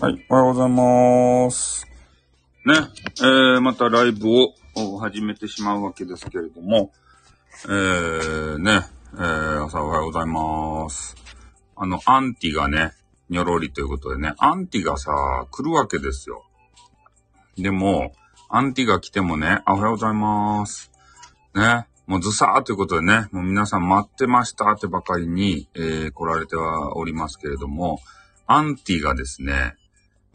[0.00, 1.86] はい、おはようございます。
[2.64, 2.74] ね、
[3.20, 6.90] えー、またライブを始めてしまうわけですけれども、
[7.66, 8.80] えー、ね、
[9.12, 11.16] えー、朝おはようございます。
[11.76, 12.92] あの、アンティがね、
[13.28, 15.12] にょろりということでね、アンティがさ、
[15.50, 16.46] 来るわけですよ。
[17.58, 18.14] でも、
[18.48, 20.90] アンティが来てもね、おはようございます。
[21.54, 27.98] ね、もうずさーということでね、もう皆さん待ってましたってばかりに、えー、来られてはおりますけれども、
[28.46, 29.76] アンティがですね、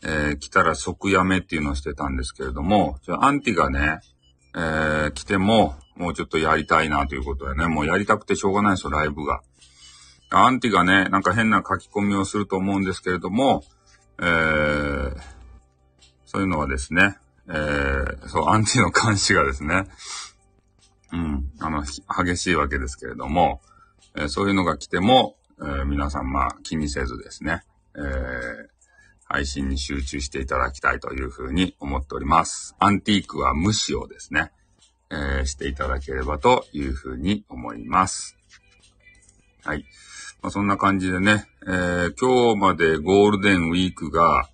[0.06, 4.00] えー来たら即やめっていうのをしてたんですけれども、じゃアンティがね、
[4.56, 9.42] えー来ても、もうちょっとやりたいなということでね、もうやりたくてしょうがないですよ、ライブが。
[10.32, 13.64] アンティがね、なんか変な書き込みをすると思うんですけれども、
[14.20, 15.16] えー
[16.28, 17.18] そういうのはですね、
[17.48, 19.86] えーそう、アンティの監視がですね、
[21.14, 23.62] うん、あの、激しいわけですけれども、
[24.16, 27.64] えーそういうのが来ても、えー皆さんまあ気にせずですね、
[27.96, 28.75] えー
[29.26, 32.76] 配信に集中していただきたいというふうに思っております。
[32.80, 34.52] アンティークは無視をですね、
[35.10, 38.38] えーしていただければというふうに思います。
[39.64, 39.86] はい。
[40.42, 44.48] まあ、そんな感じでね、えー今日までゴールデンウィークが、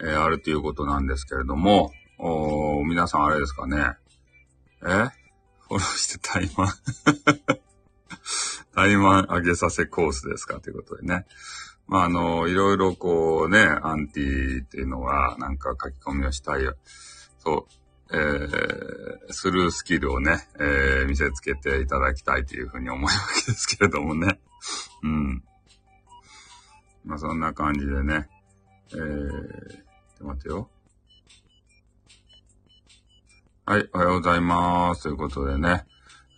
[0.00, 3.96] えーあるということなんですけれども、お皆さんあれですかね。
[4.82, 4.86] え？
[4.86, 6.68] フォローしてタイマン？
[8.74, 10.60] タイマン上げさせコースですか？
[10.60, 11.26] ということでね。
[11.86, 16.62] まあ、あの、いろいろこうね、アンティっていうのは、なんか書き込みをしたい、
[17.38, 24.38] そう、えー、スルースキルをね、えー、見せつけていただきたいというふうに思うわけですけれどもね。
[25.02, 25.42] うん。
[27.04, 28.28] まあ、そんな感じでね、
[28.92, 30.70] えー、ちょっと待ってよ。
[33.64, 35.04] はい、おはようございます。
[35.04, 35.86] ということでね、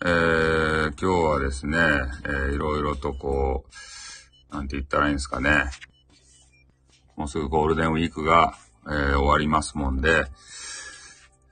[0.05, 3.75] えー、今日はですね、えー、いろいろとこう、
[4.51, 5.65] なんて言ったらいいんですかね。
[7.15, 8.55] もうすぐゴールデンウィークが、
[8.87, 10.25] えー終わりますもんで、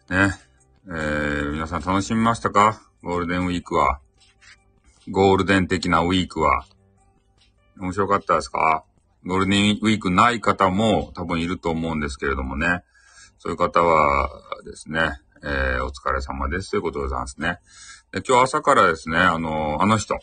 [0.10, 0.34] ね、
[0.88, 2.82] えー皆さん楽しみましたか？
[3.02, 4.00] ゴールデンウィークは。
[5.10, 6.66] ゴールデン的なウィークは。
[7.80, 8.84] 面白かったですか？
[9.26, 12.84] ゴールデンウィークない方も多分いると思うんですけれどもね。
[13.40, 14.30] そういう方は
[14.66, 17.60] ですね、えーお疲れ様ですということでございますね。
[18.12, 20.20] で今日朝からですね、あのあの人、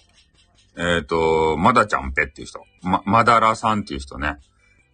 [0.76, 4.38] えっ、と、まだちゃんぺっていう人、ま、まだらさんっていう人ね。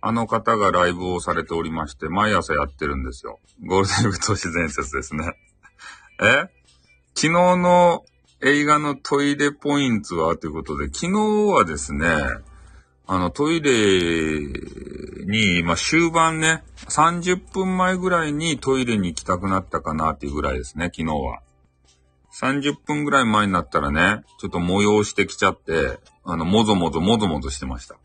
[0.00, 3.41] あの方がライブをされておりまして、毎朝やってるんですよ。
[3.64, 5.32] ゴールデンウィーク都市伝説ですね。
[6.22, 6.48] え？
[7.14, 8.04] 昨日の
[8.42, 10.37] 映画のトイレポイントは？
[10.37, 11.12] ということで、昨日
[11.53, 12.06] はですね、
[13.08, 14.41] あの、トイレ
[15.26, 21.41] に、まあ、終盤ね、30分前ぐらいにトイレに行きたくなったかなっていうぐらいですね、昨日は。
[22.41, 27.97] 30分ぐらい前になったらね、ちょっと催してきちゃって、あの、もぞもぞもぞもぞしてました。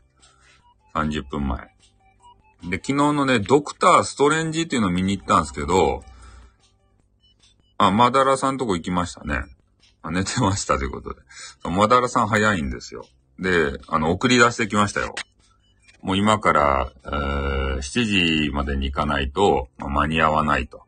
[0.94, 1.70] 30分前。
[2.64, 6.04] で、昨日のね、ドクターストレンジっていうのを見に行ったんですけど、
[7.78, 9.42] あ、マダラさんとこ行きましたね。
[10.02, 11.22] あ寝てましたということで。
[11.64, 13.06] マダラさん早いんですよ。
[13.40, 15.14] で、あの、送り出してきましたよ。
[16.02, 20.84] もう今から、えー7時までに行かないと、まあ間に合わないと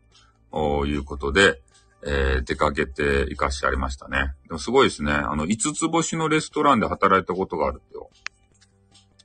[0.52, 1.60] おいうことで、
[2.06, 4.34] えー出かけて行かしてありましたね。
[4.48, 5.14] でもすごいですね。
[5.14, 8.10] あの、5つ星のレストランで働いたことがあるってよ。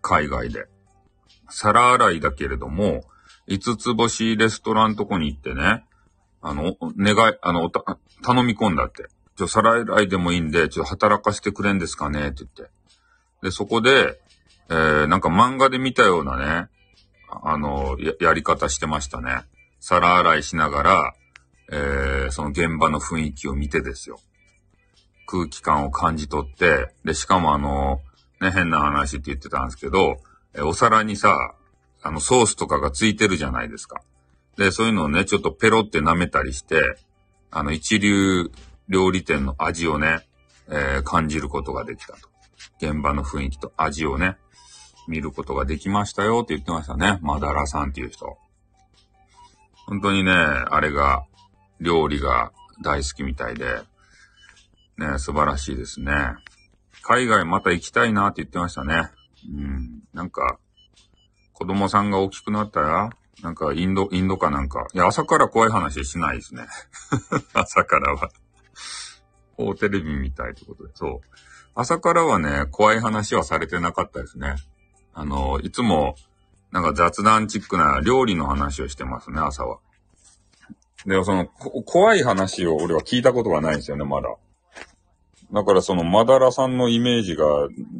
[0.03, 0.67] 海外で。
[1.51, 3.05] 皿洗いだけれども、
[3.49, 5.85] 5つ星レストランとこに行ってね、
[6.41, 9.09] あの、願い、あの、頼み込んだって。
[9.37, 12.29] ちょ、皿洗いでもいいんで、ちょ、働かせてくれんですかね？
[12.29, 12.71] って言って。
[13.43, 14.21] で、そこで、
[14.71, 16.69] えー、なんか漫画で見たようなね、
[17.43, 19.43] あの、や、やり方してましたね。
[19.81, 21.15] 皿洗いしながら、
[21.71, 24.19] えー、その現場の雰囲気を見てですよ。
[25.27, 28.01] 空気感を感じ取って、で、しかもあの、
[28.41, 30.17] ね、変な話って言ってたんですけど、
[30.55, 31.55] えお皿にさ、
[32.03, 34.01] あの、ソースとかがついてるじゃないですか。
[34.57, 36.99] で、そういうのをね、ちょっとペロって舐めたりして、
[37.51, 38.51] あの、一流
[38.89, 40.27] 料理店の味をね、
[40.69, 42.29] えー感じることができたと。
[42.81, 44.37] 現場の雰囲気と味をね、
[45.07, 47.19] 見ることができましたよって言ってましたね。
[47.23, 48.37] マダラさんっていう人。
[49.87, 51.25] 本当にね、あれが、
[51.81, 52.53] 料理が
[52.83, 53.83] 大好きみたいで、
[54.97, 56.13] ね、素晴らしいですね。
[57.03, 59.11] 海外また行きたいなって言ってましたね。
[59.49, 60.03] うん。
[60.13, 60.59] なんか、
[61.53, 63.11] 子供さんが大きくなったら、
[63.43, 64.87] なんかインド、インドかなんか。
[64.93, 66.67] いや、朝から怖い話しないですね。
[67.55, 68.31] 朝からは。
[69.57, 70.91] 大テレビみたいってことで。
[70.95, 71.39] そう。
[71.75, 74.57] 朝からはね、怖い話はされてなかったですね。
[75.15, 76.17] あの、いつも、
[76.73, 79.79] なんか雑談チックな料理の話をしてますね、朝は。
[81.07, 84.29] で、その、怖い話を俺は聞いたことがないんですよね、まだ。
[85.53, 87.45] だからその、マダラさんのイメージが、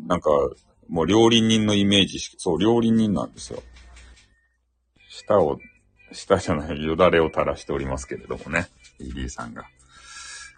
[0.07, 0.31] なんか、
[0.89, 3.63] もう料理人のイメージし、そう、料理人なんですよ。
[5.09, 5.59] 舌を、
[6.13, 8.69] 舌じゃない、よだれを垂らしておりますけれどもね。
[8.99, 9.65] リリーさんが。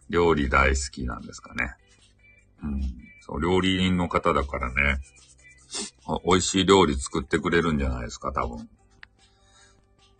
[0.08, 1.74] 料理大好きなんですかね。
[2.62, 2.80] うん。
[3.20, 5.00] そう、料理人の方だからね。
[6.24, 8.68] 美味しい料理作ってくれるんじゃないですか、多分。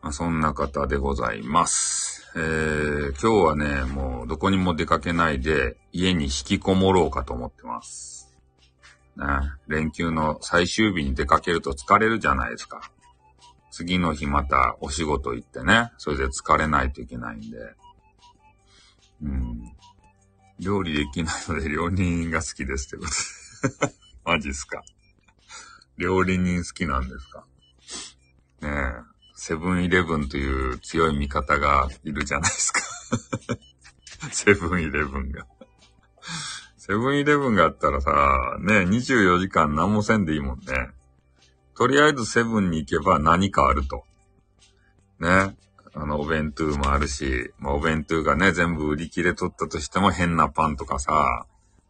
[0.02, 2.09] まあ、そんな方でございます。
[2.36, 8.32] えー、今日はね、もうどこにも出かけないで家に引きこもろうかと思ってます。
[9.16, 9.26] ね、
[9.66, 12.92] 連休の最終日に出かけると疲れるじゃないですか。
[13.72, 17.58] 次の日またお仕事行ってね、それで疲れないといけないんで。
[19.22, 19.72] うん。
[20.60, 23.06] 料理できないので料理人が好きですってこ
[23.82, 23.92] と。
[24.30, 24.84] マジっすか。
[25.96, 27.44] 料理人好きなんですか
[28.60, 29.10] ねえ。
[29.42, 32.82] セブンイレブンという強い味方がいるじゃないですか
[34.32, 35.46] セブンイレブンが
[36.76, 38.10] セブンイレブンがあったらさ、
[38.60, 40.90] ね、24時間何もせんでいいもんね。
[41.74, 44.04] とりあえずセブンに行けば何かあると。
[45.20, 45.56] ね。
[45.94, 51.46] あの、お弁当もあるし、まあ、お弁当がね、全部売り切れとったとしても変なパンとかさ、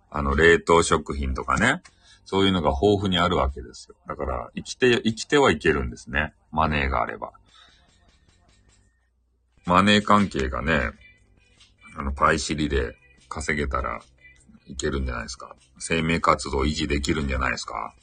[0.08, 1.82] あの、冷凍食品とかね。
[2.25, 3.96] そういうのが豊富にあるわけですよ。
[4.06, 6.32] だから、生きて、生きてはいけるんですね。
[6.53, 7.32] マネーがあれば。
[9.66, 10.90] マネー関係がね、
[11.96, 12.94] あの、パイシリで
[13.28, 14.00] 稼げたら
[14.66, 15.54] いけるんじゃないですか。
[15.78, 17.94] 生命活動維持できるんじゃないですか。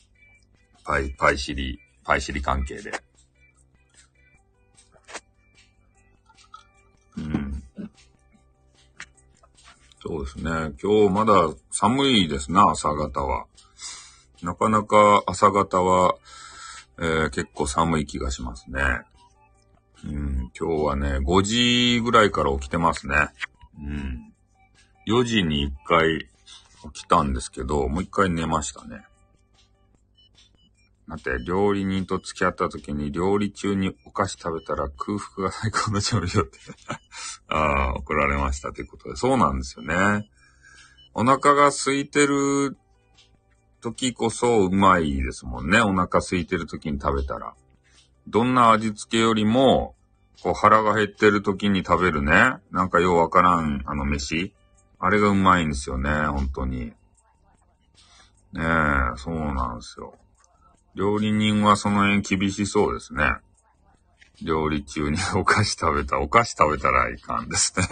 [0.83, 2.91] パイ、パイシリ、パイシリ関係で。
[7.17, 7.63] うん。
[9.99, 10.51] そうですね。
[10.81, 13.45] 今日まだ寒いですな、朝方は。
[14.41, 16.15] なかなか朝方は、
[16.99, 18.81] えー、結構寒い気がしますね。
[20.05, 23.29] うん、今日はね、5時ぐらいから起きてますね。
[23.79, 24.33] うん。
[25.07, 26.27] 4時に1回
[26.93, 29.03] 起きたんですけど、もう1回寝ましたね。
[31.07, 36.59] だって、料理人と付き合った時に料理中にお菓子食べたら空腹が最高の調理よって
[37.47, 39.15] ああ、怒られましたということで。
[39.15, 40.29] そうなんですよね。
[41.13, 42.77] お腹が空いてる
[43.81, 45.79] 時こそうまいですもんね。
[45.81, 47.55] お腹空いてる時に食べたら。
[48.27, 49.95] どんな味付けよりも、
[50.43, 52.57] こう腹が減ってる時に食べるね。
[52.71, 54.53] なんかようわからん、あの飯。
[54.99, 56.93] あれがうまいんですよね、本当に。
[58.53, 58.63] ねえ、
[59.17, 60.15] そうなんですよ。
[60.95, 63.35] 料理人はその辺厳しそうですね。
[64.41, 67.87] 料理中に お菓子食べた、お菓子食べたらいかんですね。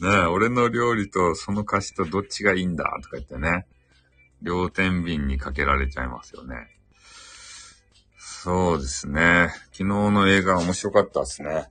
[0.00, 3.66] ねえ、俺の料理とその菓子とどっちがいいんだとか言ってね。
[4.42, 6.79] 両天秤にかけられちゃいますよね。
[8.42, 9.50] そうですね。
[9.64, 11.68] 昨日の映画面白かったですね。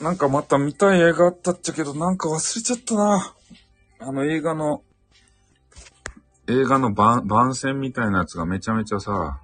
[0.00, 3.34] なんかまた見たい映画あったっちゃけど、なんか忘れちゃったな。
[3.98, 4.82] あの映画の、
[6.48, 9.42] 映画の番、番宣みたいなやつがめちゃめちゃさ、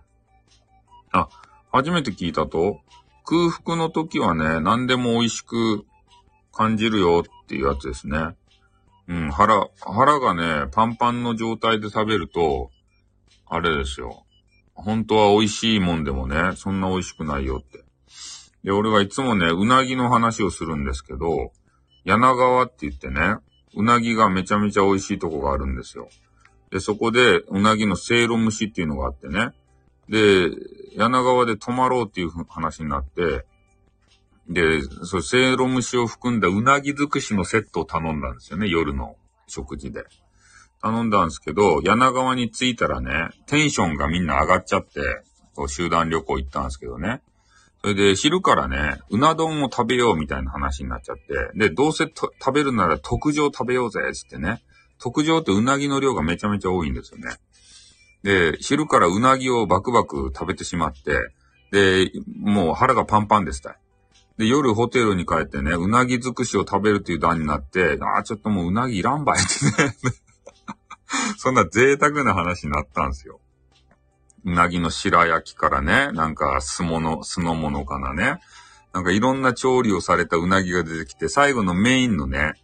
[1.12, 1.28] あ、
[1.70, 2.80] 初めて聞いたと、
[3.26, 5.84] 空腹の時はね、何でも美味しく
[6.54, 8.34] 感じるよっていうやつですね。
[9.08, 12.70] うん、腹、腹がね、パンパンの状態で食べると、
[13.46, 14.24] あれですよ。
[14.74, 17.84] 本当は美味しいもんでもね、そんな美味しくないよって。
[18.64, 21.52] で、俺はいつもね、うなぎの話をするんですけど、
[22.04, 23.36] 柳川って言ってね、
[23.74, 26.08] うなぎがめちゃめちゃ美味しいとこがあるんですよ。
[26.70, 29.50] で、そこで、うなぎのせいろ蒸しっていうのがあってね。
[30.08, 30.50] で、
[30.96, 33.46] 柳川で泊まろうっていう話になって、
[34.48, 40.04] で、そう、せいろ蒸しを含んだうなぎ尽くしのセットを頼んだんですよね、夜の食事で。
[40.86, 45.00] 頼んだんですけど、柳川に着いたらね、テンションがみんな上がっちゃって、
[45.54, 47.22] こう集団旅行行ったんですけどね。
[47.82, 54.62] それで昼からね、うな丼を食べようみたいな話になっちゃって、で、どうせ食べるなら特上食べようぜ、つってね。
[54.98, 57.36] 特上ってうなぎの量がめちゃめちゃ多いんですよね。
[58.22, 61.18] で、昼からうなぎをバクバク食べてしまって、
[61.72, 63.78] で、もう腹がパンパンでした。
[64.38, 69.94] で、夜ホテルに帰ってね、うなぎ尽くしを食べるっていう段になって、ああ、ちょっともううなぎいらんばいってね
[71.38, 73.40] そんな贅沢な話になったんですよ。
[74.44, 78.40] うなぎの白焼きからね、なんか酢物、酢の物かなね。
[78.92, 82.54] なんかいろんな調理をされたうなぎが出てきて、最後のメインのね、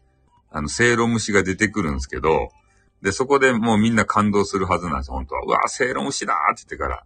[0.51, 2.51] あの、せいろ蒸しが出てくるんですけど、
[3.03, 5.43] で、そこでもうみんな感動するはずなんですよ、本当は。
[5.45, 7.05] うわ、せいろ蒸しだーって言ってから。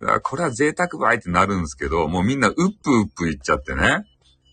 [0.00, 4.04] うわ、これは贅沢ばいってなるんですけど、もうみんなうっぷうっぷ言っちゃってね。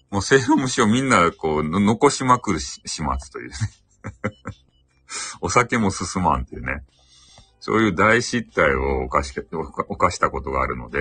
[0.10, 3.56] もうせいろ蒸しをみんなこう、残しまくる、始末というね。
[5.41, 6.84] お酒も進まんっていうね。
[7.60, 9.34] そういう大失態を犯し
[9.88, 11.00] 犯したことがあるので、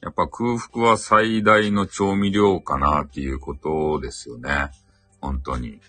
[0.00, 4.70] やっぱ空腹は最大の調味料かなっていうことですよね。
[5.20, 5.80] 本当に。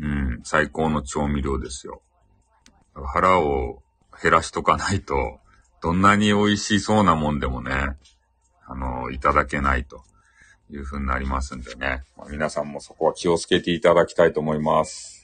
[0.00, 2.02] うん、最高の調味料ですよ。
[2.94, 3.82] 腹を
[4.22, 5.40] 減らしとかないと、
[5.82, 7.72] どんなに美味しそうなもんでもね、
[8.66, 10.02] あの、いただけないと
[10.70, 12.02] いう風になりますんでね。
[12.16, 15.15] まあ、皆さんもそこは気をつけていただきたいと思います。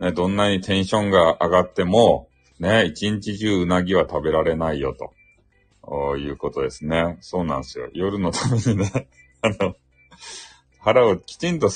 [0.00, 2.28] ね、どんなにテンションが上がっても、
[2.60, 7.18] ね、一日中うなぎは食べられないよと、いうことですね。
[7.20, 7.88] そうなんですよ。
[7.92, 9.08] 夜のためにね、
[9.42, 9.74] あの、
[10.80, 11.68] 腹をきちんと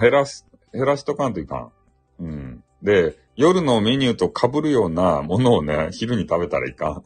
[0.00, 1.72] 減らす、減らしとかんといかん。
[2.20, 2.64] うん。
[2.82, 7.02] で、夜のメニューと被るようなものをね、昼に食べたらいかん。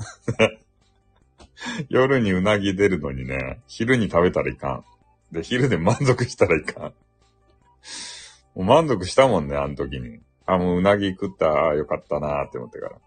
[1.89, 4.85] 夜にうなぎ出るのにね、昼に食べたらいか
[5.33, 5.35] ん。
[5.35, 6.83] で、昼で満足したらいかん。
[6.83, 6.93] も
[8.57, 10.21] う満足したもんね、あの時に。
[10.49, 12.99] あ、もううなぎ食った、よかったなーって思ってから。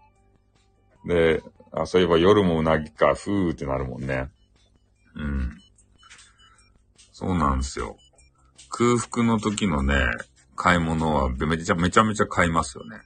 [1.04, 4.30] で、あ、そういえば夜もうなぎか、ふーってなるもんね。
[5.16, 5.58] うん。
[7.10, 7.96] そうなんですよ。
[8.68, 9.96] 空腹の時のね、
[10.54, 13.00] 買い物はめちゃめちゃめちゃ買いますよね。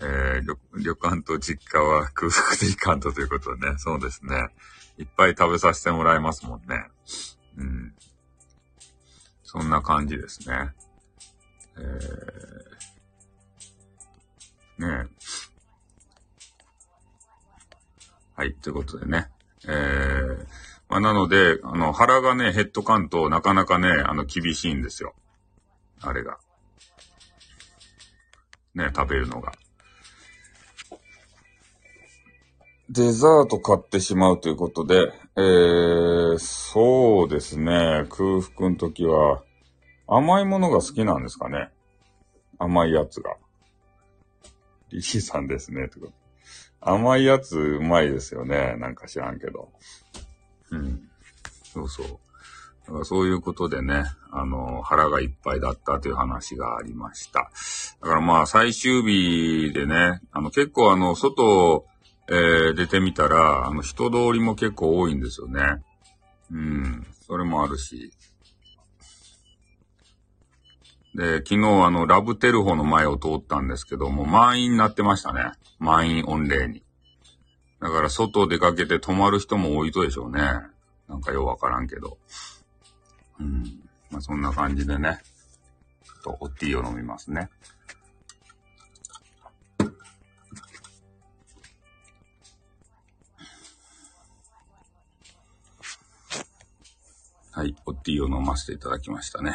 [0.00, 3.78] えー、旅館と実家は空腹でいかんとということでね。
[3.78, 4.48] そうですね。
[4.98, 6.88] いっぱい食べさせてもらいますもんね。
[7.56, 7.94] うん。
[9.42, 10.72] そんな感じですね。
[11.78, 12.73] えー、
[14.78, 15.08] ね
[18.36, 19.28] はい、ということでね。
[19.66, 20.46] えー、
[20.88, 25.14] まあ、なので、あの、腹がね、ヘッドカントなかなかね、あの、厳しいんですよ。
[26.00, 26.38] あれが。
[28.74, 29.52] ね、食べるのが。
[32.90, 39.42] デザート買ってしまうということで、えー、そうですね、空腹の時は、
[40.06, 41.70] 甘いものが好きなんですかね。
[42.58, 43.36] 甘いやつが。
[44.94, 46.06] リリーさんですね、とか。
[46.80, 48.76] 甘いやつうまいですよね。
[48.78, 49.70] なんか知らんけど。
[50.70, 51.08] うん。
[51.64, 52.06] そうそう。
[52.86, 57.50] だからそういうことでね、あの、腹がいっぱいだったという話がありました。
[58.00, 61.86] だからまあ最終日でね、あの結構あの、外、
[62.28, 65.82] えー、出てみたら、あの人通りも結構多いんですよね。
[66.52, 68.12] うん、それもあるし。
[71.14, 75.52] で、昨日あの、ラブテルホの前を通ったんですけども、満員になってましたね。
[75.78, 76.82] 満員御礼に。
[77.80, 80.40] だから外出かけて泊まる人も多いとでしょうね。
[81.08, 82.18] なんかようわからんけど。
[83.38, 83.80] うん。
[84.10, 85.20] まあ、そんな感じでね。
[86.02, 87.48] ちょっとおティーを飲みますね。
[97.52, 99.54] はい、おティーを飲ませていただきましたね。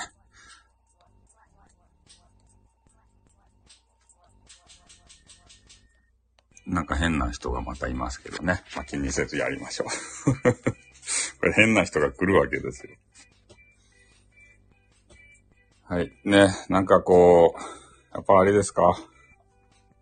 [6.65, 8.63] なんか変な人がまたいますけどね。
[8.75, 9.87] まあ、気にせずやりましょう。
[11.39, 12.91] これ変な人が来るわけですよ。
[15.85, 16.11] はい。
[16.23, 17.61] ね、なんかこう、
[18.13, 18.95] やっぱあれですか？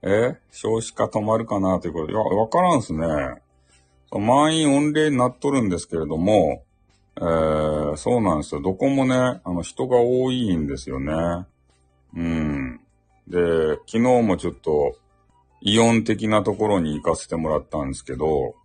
[0.01, 0.35] え？
[0.51, 3.07] 少子化止まるかなということ、いや、わからんすね。
[4.11, 6.63] 満員御礼になっとるんですけれども、
[7.17, 8.61] えー、そうなんですよ。
[8.61, 11.13] どこもね、あの人が多いんですよね。
[12.15, 12.79] うん。
[13.27, 14.95] で、昨日もちょっと、
[15.61, 18.55] イオン的なところに行かせてもらったんですけど、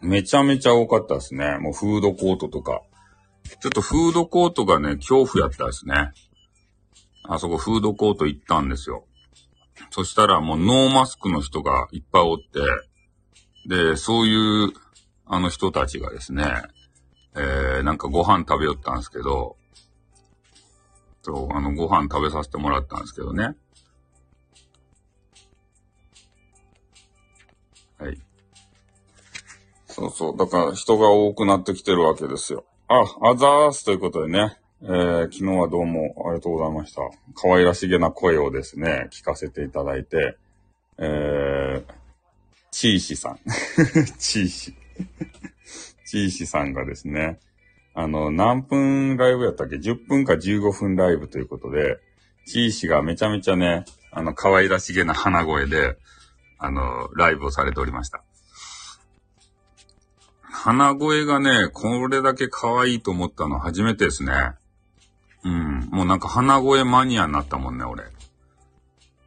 [0.00, 1.58] めちゃめちゃ多かったですね。
[1.58, 2.82] もうフードコートとか。
[3.60, 6.12] ちょっとフードコートがね、恐怖やったですね。
[7.24, 9.04] あそこフードコート行ったんですよ。
[9.90, 12.60] そしたらもうノーマスクの人がいっぱいおって、
[13.68, 14.72] で、そういう
[15.26, 16.44] あの人たちがですね、
[17.36, 19.56] えー、なんかご飯食べよったんですけど、
[21.22, 23.54] そう、あのご飯食べさせてもらったんですけどね。
[28.00, 28.18] はい。
[29.88, 30.36] そうそう。
[30.36, 32.64] だから人が多くなってきてるわけですよ。
[32.88, 34.56] あ、あざーすということでね。
[34.82, 37.02] えー、昨日はどうもありがとうございました。
[37.34, 40.38] 可愛らしげな声をですね、聞かせていただいて、
[40.96, 41.94] えー、
[42.70, 43.38] チーシさん。
[44.18, 44.74] チーシ。
[46.06, 47.38] チーシさんがですね、
[47.94, 51.98] あの、何分ライブやったっけ ?10 分か15分ライブということで、
[52.46, 55.98] チーシがめちゃめちゃね、あの、可愛らしげな鼻声で、
[56.60, 58.22] あの、ライブをされておりました。
[60.42, 64.32] 鼻声がね、これだけ可愛いと思ったの初めてですね。
[65.42, 65.88] うん。
[65.90, 68.04] もうなんか鼻声マニアになったもんね、俺。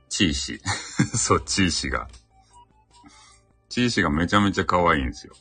[0.09, 0.61] チーシ。
[1.17, 2.07] そう、チーシが。
[3.67, 5.33] チーシがめちゃめちゃ可愛いんですよ。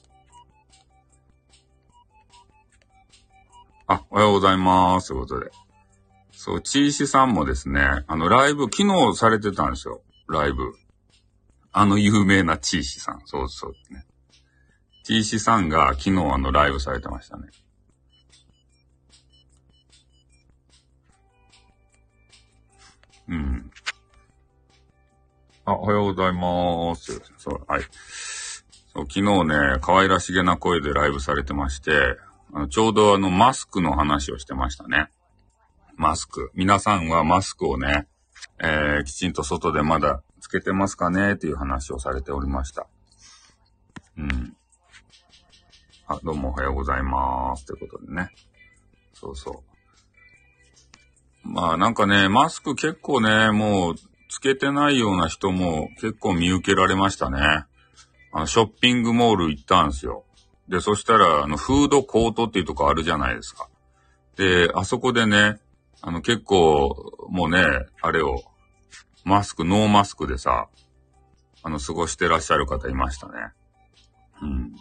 [3.86, 5.08] あ、おはようございます。
[5.08, 5.50] ということで。
[6.32, 10.00] そう、チーシさんもですね、あの、ライブ、昨日されてたんですよ。
[10.26, 10.72] ライブ。
[11.72, 13.22] あの有名なチーシさん。
[13.24, 14.04] そうそうね。
[15.04, 17.48] チーシさんが昨日あのライブされてましたね。
[23.28, 23.70] うん。
[25.64, 27.20] あ、おはようございます。
[27.38, 27.82] そう、はい。
[28.94, 32.18] そう昨日ね、可愛らしげな声でライブされてまして、
[32.52, 35.10] あのちょうどあの、マスクの話をしてましたね。
[35.96, 36.50] マスク。
[36.54, 38.06] 皆さんはマスクをね、
[38.62, 42.86] えー、きちんと外でまだつけてますかねっていう話をされておりました。
[44.16, 44.56] うん。
[46.06, 47.66] あ、どうもおはようございます。
[47.66, 48.30] ということでね。
[49.14, 49.62] そうそ
[51.44, 51.48] う。
[51.48, 53.94] まあなんかね、マスク結構ね、もう
[54.28, 57.66] つけてないような人も結構見受けられましたね。
[58.32, 60.24] あの、ショッピングモール行ったんですよ。
[60.68, 63.68] で、そしたら、あの、フードコートっていうとこあるじゃないですか。
[64.36, 65.60] で、あそこでね、
[66.00, 67.62] あの、結構、もうね、
[68.00, 68.42] あれを、
[69.24, 70.68] マスク、ノーマスクでさ、
[71.62, 73.32] あの、過ごしてらっしゃる方いましたね。
[74.42, 74.74] うん。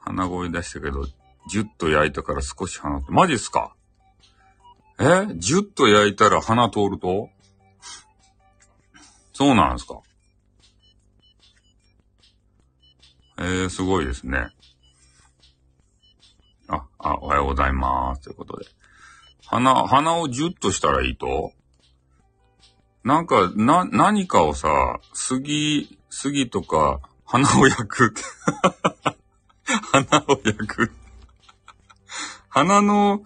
[0.00, 1.06] 鼻声出したけど、
[1.48, 3.74] ジュッと焼いたから少し鼻って、マジっすか？
[5.00, 5.26] え？
[5.36, 7.30] ジュッと焼いたら鼻通ると？
[9.32, 10.00] そうなんですか？
[13.38, 14.48] えー、すごいですね。
[16.66, 18.22] あ、あ、おはようございます。
[18.22, 18.66] ということで。
[19.46, 21.52] 鼻、鼻をジュッとしたらいいと？
[23.04, 28.14] なんか、な、何かをさ、杉、杉とか、鼻を焼く。
[29.92, 30.92] 鼻を焼く。
[32.48, 33.22] 鼻の、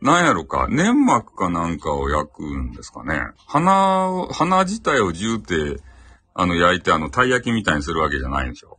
[0.00, 3.20] なんやろか、粘膜かなんかを焼くんですかね。
[3.46, 5.82] 鼻を、鼻自体をジューって、
[6.34, 8.78] あの、焼いて、あの、たい焼きみたいにするわけじゃないんでしょ。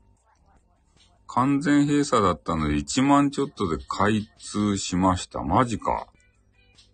[1.36, 5.42] 完全閉鎖だったので1万ちょっとで開通しました。
[5.42, 6.08] マジか。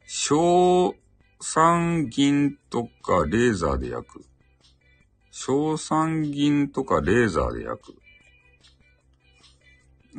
[0.08, 0.96] 小
[1.41, 4.25] 酸銀とかレーザーで焼く。
[5.31, 7.95] 小酸銀とかレーザーで焼く。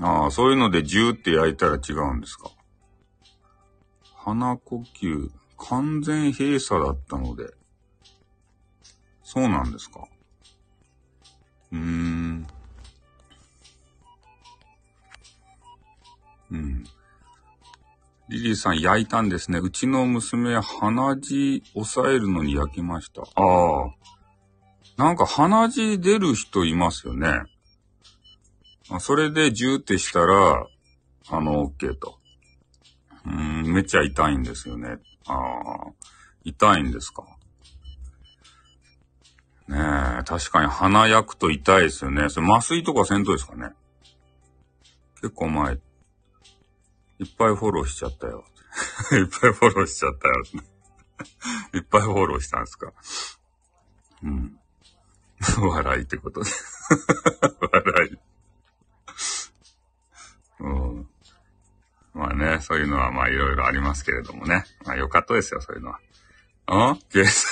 [0.01, 2.51] ああ、そういうのでジューって焼いたら違うんですか。
[4.17, 7.45] 鼻呼吸、完全閉鎖だったので。
[9.23, 10.01] そうなんですか。
[11.71, 12.47] うーん。
[16.51, 16.85] うん。
[18.33, 19.59] リリーさん焼いたんですね。
[19.59, 23.21] うちの娘、鼻血抑えるのに焼きました。
[23.23, 23.91] ああ。
[24.97, 27.43] なんか鼻血出る人いますよね。
[28.91, 30.67] あそれでジューってしたら、
[31.29, 32.19] あの、OK と。
[33.27, 34.97] うん、めっちゃ痛いんですよね。
[35.27, 35.93] ああ、
[36.43, 37.25] 痛いんですか？
[39.69, 39.77] ね
[40.21, 42.29] え、確かに鼻焼くと痛いですよね。
[42.31, 43.73] それ麻酔とかせんとですかね？
[45.17, 45.79] 結構前、
[47.23, 48.45] いっぱいフォローしちゃったよ。
[49.13, 50.35] いっぱいフォローしちゃったよ。
[51.75, 52.93] いっぱいフォローしたんですか？
[54.25, 54.59] うん。
[55.71, 56.51] 笑いってことで
[57.73, 58.19] 笑い。
[60.61, 61.09] うん。
[62.15, 64.65] まあね、そういうのはまあいろいろありますけれどもね。
[64.85, 66.01] まあよかったですよ、そういうのは。
[66.67, 67.51] あ計算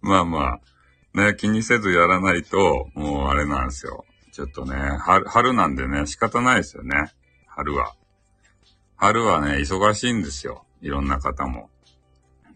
[0.00, 0.60] まあま
[1.14, 4.04] あ、ね、気にせずやらないと、もうあれなんですよ。
[4.34, 7.12] ちょっとね、春、春なんでね、仕方ないですよね。
[7.46, 7.94] 春は。
[8.96, 10.66] 春はね、忙しいんですよ。
[10.82, 11.70] いろんな方も。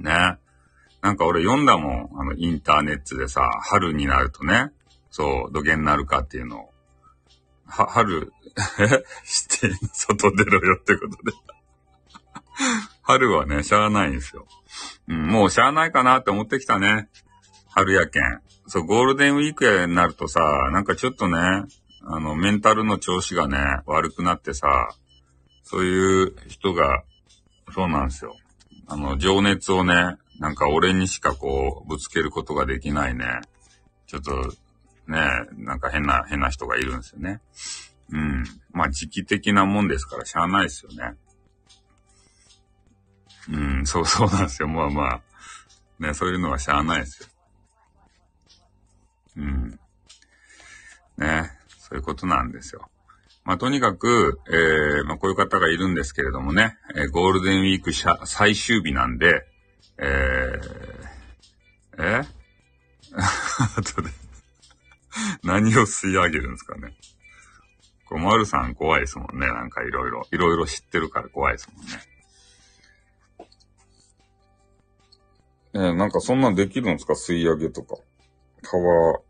[0.01, 0.39] ね。
[1.03, 2.21] なんか俺読んだもん。
[2.21, 4.73] あの、インターネットでさ、春になるとね、
[5.13, 6.71] そう、土下になるかっていうのを。
[7.65, 8.33] は、春、
[8.81, 11.33] え して、外出ろよってことで
[13.03, 14.49] 春はね、しゃあないんですよ。
[15.07, 17.09] うん、もうしゃあないかなって思ってきたね。
[17.71, 18.23] 春やけん。
[18.67, 20.41] そう、ゴールデンウィークやになるとさ、
[20.73, 21.39] なんかちょっとね、
[22.05, 24.89] あの、メンタルの調子がね、悪くなってさ、
[25.63, 27.05] そういう人が、
[27.75, 28.35] そうなんですよ。
[28.87, 33.41] あの、情熱をね、なんか俺にしかこう、ぶつけることができないね。
[34.07, 34.33] ちょっと、
[35.07, 35.21] ね、
[35.57, 37.41] なんか変な、変な人がいるんですよね。
[38.11, 38.45] うん。
[38.73, 41.17] まあ時期的なもんですからしゃあないですよね。
[43.51, 44.69] うん、そうそうなんですよ。
[44.69, 45.23] まあまあ。
[45.99, 47.29] ね、そういうのはしゃあないですよ。
[49.39, 49.81] うん。
[51.17, 52.91] ね、そういうことなんですよ。
[53.45, 57.93] まあ、とにかく、えー、まあ、こういう方がいるんですけれどもね、えー、ゴールデンウィーク
[58.27, 59.47] 最終日なんで、
[59.97, 62.23] えー、え
[63.79, 64.11] 後で
[65.43, 66.95] 何を吸い上げるんですかね。
[68.07, 69.47] こう、丸さん怖いですもんね。
[69.47, 71.93] なんかいろいろ、いろいろ知ってるから怖いですもんね。
[75.75, 77.15] えー、なんかそんなんできるんですか？
[77.15, 77.97] 吸い上げとか。
[78.63, 79.23] パワー、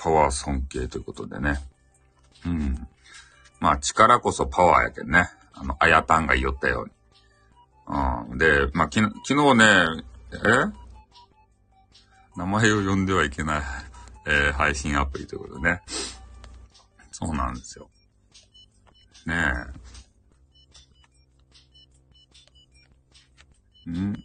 [0.00, 1.60] パワー尊敬ということでね。
[2.46, 2.88] うん。
[3.60, 5.28] まあ力こそパワーやけんね。
[5.52, 6.92] あの、あやたんが言ったように。
[8.30, 8.38] うん。
[8.38, 9.64] で、まあき昨日ね、
[10.32, 10.36] え？
[12.36, 13.62] 名前を呼んではいけない、
[14.26, 15.82] えー、配信アプリということでね。
[17.10, 17.90] そうなんですよ。
[19.26, 19.34] ね
[23.86, 23.90] え。
[23.90, 24.24] ん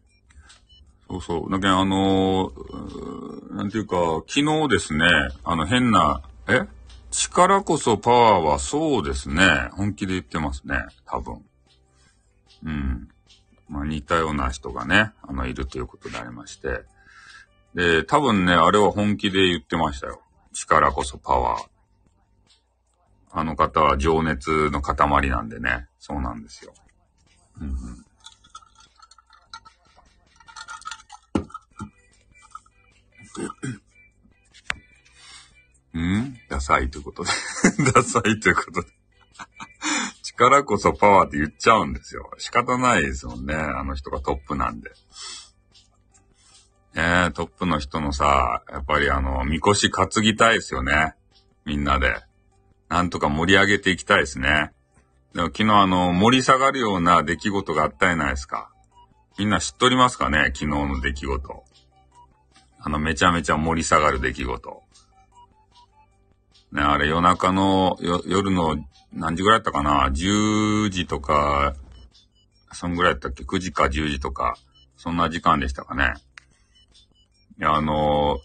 [1.10, 1.52] そうそう。
[1.52, 5.06] だけど、あのー、なんていうか、昨日ですね、
[5.44, 6.62] あの変な、え？
[7.12, 9.70] 力こそパワーはそうですね。
[9.74, 10.86] 本気で言ってますね。
[11.06, 11.46] 多分。
[12.66, 13.08] うん。
[13.70, 16.84] まあ似たような人がね、あの、いるということでありまして。
[17.74, 20.22] で、多分ね、あれは本気で言ってましたよ。
[20.52, 21.66] 力こそパワー。
[23.32, 25.88] あの方は情熱の塊なんでね。
[26.00, 26.74] そうなんですよ。
[27.62, 27.76] うん、うん
[36.66, 37.30] サいということで
[37.94, 38.88] ダサいということで
[40.24, 42.30] 力こそパワーって言っちゃうんですよ。
[42.38, 43.54] 仕方ないですもんね。
[43.56, 44.92] あの人がトップなんで。
[46.96, 51.16] ねトップの人のさ、やっぱりあの、みこし担ぎたいですよね。
[51.66, 52.16] みんなで。
[52.90, 54.72] なんとか盛り上げていきたいですね。
[55.34, 58.72] でも昨日あの、盛り下がるような出来事があったじゃないですか。
[59.38, 60.52] みんな知っとりますかね？
[60.54, 61.64] 昨日の出来事。
[62.80, 64.85] あの、めちゃめちゃ盛り下がる出来事。
[66.76, 68.76] ね、あれ夜中の、夜の
[69.14, 71.74] 何時ぐらいだったかな ?10 時とか、
[72.74, 74.58] そんぐらいだったっけ ?9 時か10時とか、
[74.98, 76.16] そんな時間でしたかね。
[77.58, 78.40] いや、あの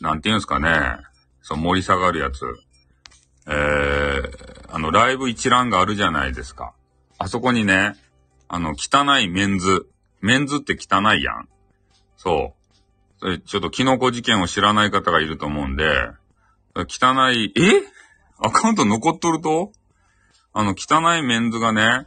[0.00, 0.98] なんて言うんすかね。
[1.42, 2.44] そう、盛り下がるやつ。
[3.48, 6.72] えー、あの、ライブ一覧があるじゃないですか。
[7.18, 7.96] あそこにね、
[8.46, 9.88] あの、汚いメンズ。
[10.20, 11.48] メンズって汚いやん。
[12.16, 13.18] そう。
[13.18, 16.12] それちょっとキノコ事件を知らない方がいると思うんで、
[16.76, 17.82] 汚い、え？
[18.38, 19.72] アカウント残っとると？
[20.52, 22.06] あの、汚いメンズがね、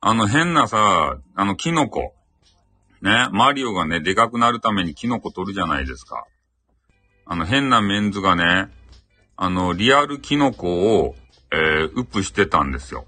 [0.00, 2.14] あの変なさ、あのキノコ。
[3.02, 6.26] ね、マリオがね、でかくなるためにキノコ取るじゃないですか。
[7.26, 8.68] あの変なメンズがね、
[9.36, 11.14] あの、リアルキノコを、
[11.52, 13.04] えー、ウップしてたんですよ。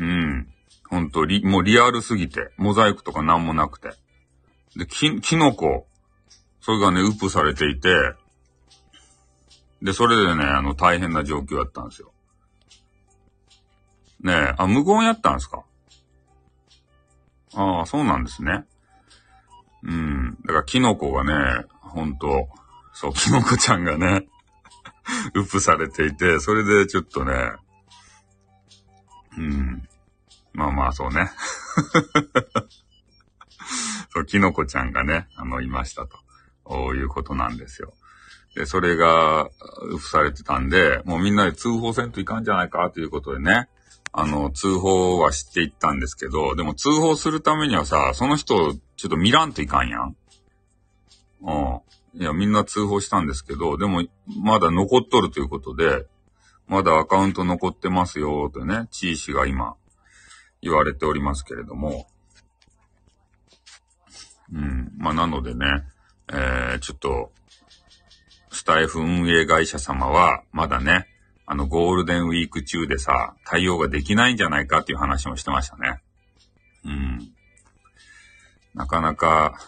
[0.00, 0.48] うん。
[0.90, 3.90] ほんと、もうリアルすぎて、モザイクとかなんもなくて。
[4.76, 5.86] で、き、キノコ、
[6.60, 7.88] それがね、ウップされていて、
[9.84, 12.12] で、それでね、あの、大変な状況だったんですよ。
[14.20, 15.62] ねえ、あ、無言やったんですか？
[17.54, 18.64] ああ、そうなんですね。
[19.82, 20.38] うん。
[20.46, 22.48] だから、キノコがね、ほんと、
[22.94, 24.26] そう、キノコちゃんがね、
[25.34, 27.52] ウプされていて、それでちょっとね、
[29.36, 29.86] うん。
[30.54, 31.30] まあまあ、そうね。
[34.14, 36.06] そう、キノコちゃんがね、あの、いました
[36.64, 37.92] と、いうことなんですよ。
[38.54, 39.50] で、それが、
[39.90, 43.68] うふされてたんで、もうみんなで通報せんといかんじゃないかということでね、
[44.12, 50.16] あの、通報はしていったんですけど、でも通報するためにはさ、その人、ちょっと見らんといかんやん。
[51.42, 52.20] うん。
[52.20, 54.04] いや、みんな通報したんですけど、でも、
[54.40, 56.06] まだ残っとるということで、
[56.68, 59.74] まだアカウント残ってますよ、とね、チー氏が今、
[60.62, 62.06] 言われておりますけれども、
[64.52, 64.92] うん。
[64.96, 65.66] まあ、なのでね、
[66.32, 67.32] えー、ちょっと、
[68.54, 71.08] スタイフ運営会社様は、まだね、
[71.44, 76.00] あの、ゴールデンウィーク中でさ、対応ができないんじゃないかっていう話もしてましたね。
[76.84, 77.32] うん。
[78.74, 79.58] なかなか、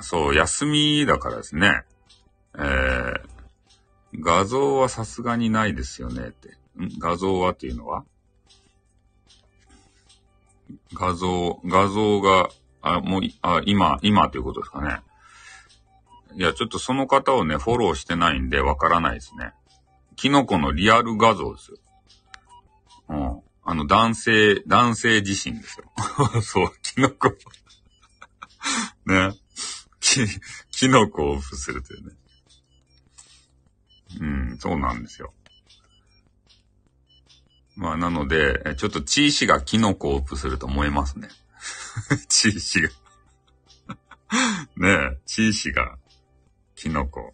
[0.00, 1.82] そう、休みだからですね。
[2.56, 3.20] えー、
[4.18, 6.48] 画像はさすがにないですよねって。
[6.82, 6.98] ん？
[6.98, 8.04] 画像はっていうのは？
[10.94, 12.48] 画像、画像が
[12.80, 15.00] あ、もう、あ、今、今ということですかね。
[16.36, 19.52] いや、ちょっとその方をね、フォローしてないんでわからないですね。
[20.16, 21.76] キノコのリアル画像ですよ。
[23.08, 23.40] うん。
[23.64, 25.90] あの、男性、男性自身ですよ。
[26.42, 27.28] そう、キノコ
[29.06, 29.34] ね。
[30.00, 30.26] キ、
[30.70, 32.14] キノコをオフするというね。
[34.20, 35.32] うん、そうなんですよ。
[37.76, 41.28] まあ、なので、ちょっとチーシがキノコをオフすると思いますね。
[42.28, 42.90] チーシが
[44.76, 45.96] ねえ、チーシが、
[46.84, 47.32] キノコ。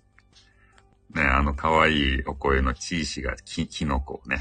[1.12, 4.40] ね、あの可愛いお声のチーシがキ、キノコね。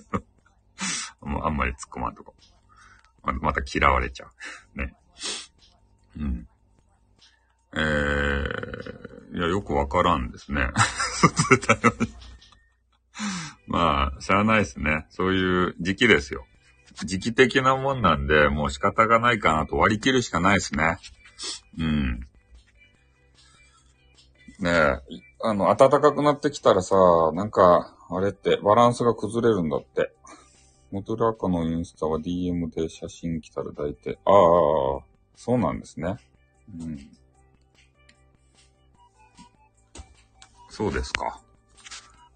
[1.22, 2.34] もうあんまり突っ込まんとこ。
[3.22, 4.26] ままた嫌われちゃ
[4.74, 4.78] う。
[4.78, 4.94] ね。
[6.18, 6.46] うん。
[7.74, 10.68] えー、いや、よくわからんですね。
[13.66, 15.06] まあ、しゃあないですね。
[15.08, 16.46] そういう時期ですよ。
[17.02, 20.98] 時期的なもんなんで、もう仕方がないかなと割り切るしかないですね。
[21.78, 22.28] うん。
[24.60, 25.00] ねえ、
[25.42, 26.96] あの、暖かくなってきたらさ、
[27.34, 30.12] なんか、あれって、バランスが崩れるんだって。
[30.92, 34.32] モトラカのインスタは DM で写真来たら抱いて、ああ、
[35.34, 36.16] そうなんですね。
[36.80, 37.10] うん。
[40.70, 41.40] そうですか。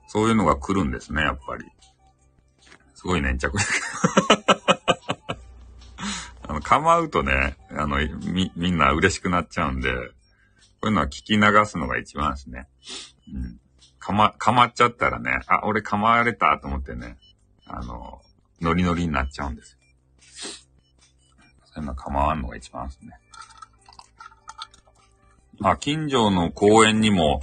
[0.08, 1.64] そういうのが来るんですね、やっぱり。
[2.94, 3.56] すごい粘着。
[6.42, 7.98] あの、構うとね、あの、
[8.32, 9.90] み、みんな嬉しくなっちゃうんで、
[10.80, 12.66] こういうのは聞き流すのが一番ですね。
[13.32, 13.60] うん。
[13.98, 17.18] かま、かまっちゃったらね、あ、俺かまわれたと思ってね、
[17.66, 18.22] あの、
[18.62, 19.78] ノリノリになっちゃうんですよ。
[21.66, 23.12] そういうの構わんのが一番ですね。
[25.58, 27.42] まあ、近所の公園にも、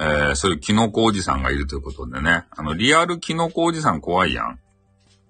[0.00, 2.46] えー、そういうキノコおじさんがいるということでね。
[2.50, 4.58] あの、リアルキノコおじさん怖いやん。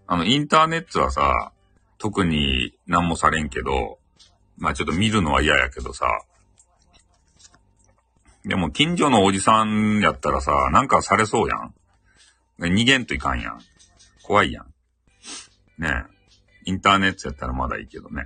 [0.07, 1.53] あの、インターネットはさ、
[1.99, 3.99] 特に何もされんけど、
[4.57, 6.07] まあちょっと見るのは嫌やけどさ。
[8.49, 11.75] でも近所のおじさんやったらさ、なんかされそうやん。
[12.59, 13.61] 逃げんといかんやん。
[14.23, 14.67] 怖いやん。
[15.77, 16.71] ねえ。
[16.71, 18.25] インターネットやったらまだいいけどね。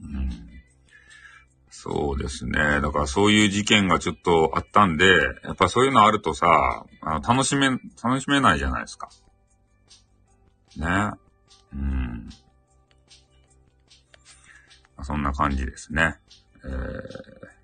[0.00, 0.30] うん。
[1.68, 2.80] そうですね。
[2.80, 5.04] だからそういう事件がちょっとあったんで、
[5.44, 7.68] やっぱそういうのあるとさ、あの楽しめ、
[8.02, 9.10] 楽しめないじゃないですか。
[10.78, 11.12] ね。
[11.74, 12.28] うん。
[15.02, 16.16] そんな感じですね。
[16.64, 17.57] えー、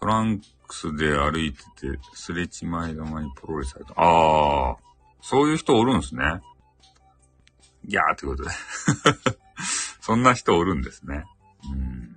[0.00, 1.58] トランクスで歩いて
[1.92, 2.48] て、すれ違い
[2.94, 3.92] ざまにポロリされた。
[3.96, 4.76] ああ、
[5.20, 6.40] そういう人おるんすね。
[7.84, 8.50] ギャーってことで。
[10.00, 11.24] そんな人おるんですね。
[11.70, 12.16] うん。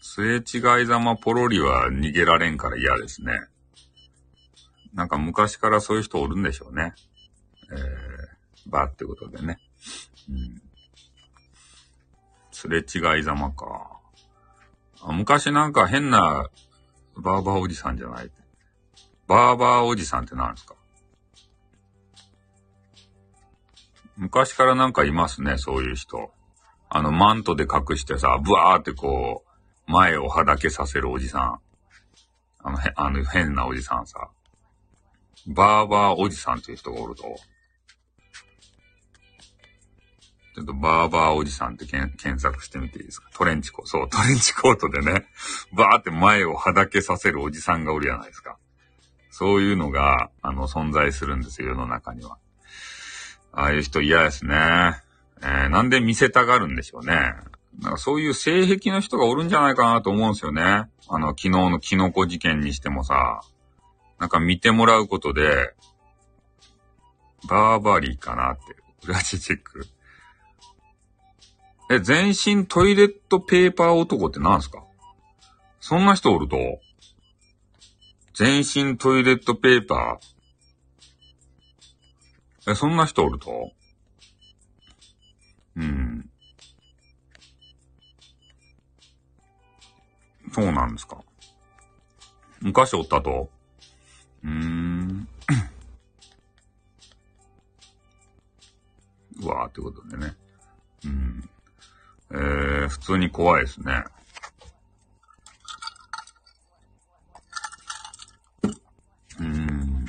[0.00, 3.48] すれ違いざまポロリは逃げられんから嫌ですね。
[4.92, 6.94] なんか昔からそういう人おるんでしょうね。
[7.72, 9.58] えー、バーってことでね。
[10.28, 10.62] うん。
[12.52, 13.93] すれ違いざまか。
[15.12, 16.48] 昔なんか変な
[17.16, 18.30] バーバーおじさんじゃない？
[19.26, 20.74] バーバーおじさんって何ですか？
[24.16, 26.30] 昔からなんかいますね、そういう人。
[26.88, 29.44] あの、マントで隠してさ、ブワーってこ
[29.88, 31.58] う、前をはだけさせるおじさん。
[32.62, 34.30] あの、へ、あの、変なおじさんさ。
[35.48, 37.24] バーバーおじさんっていう人がおると。
[40.54, 43.28] ちょっとバーバーおじさんって検索してみていいですか？
[43.34, 43.88] トレンチコート。
[43.88, 45.26] そう、トレンチコートでね、
[45.72, 48.56] バーって前をはだけさせるおじさんがおるじゃないですか。
[49.30, 52.38] そういうのが、あの、存在するんですよ、世の中には。
[53.50, 54.54] ああいう人嫌ですね。
[55.42, 57.34] えー、なんで見せたがるんでしょうね。
[57.80, 60.62] なんかそういう性癖の人がおるんじゃないかなと思うんですよね。
[60.62, 63.40] あの、昨日のキノコ事件にしてもさ、
[64.20, 65.74] なんか見てもらうことで、
[67.48, 69.88] バーバリーかなって、裏地チェック。
[71.94, 74.82] え、全身トイレットペーパー男って何すか？
[75.80, 76.56] そんな人おると
[78.34, 83.70] 全身トイレットペーパーえ、そんな人おると
[85.76, 86.30] うん。
[90.52, 91.22] そうなんですか。
[92.60, 93.50] 昔おったと
[94.42, 95.28] うーん。
[99.42, 100.34] うわーってことでね。
[101.04, 101.50] うん。
[102.36, 104.04] えー、普通に怖いですね。
[109.38, 110.04] うん。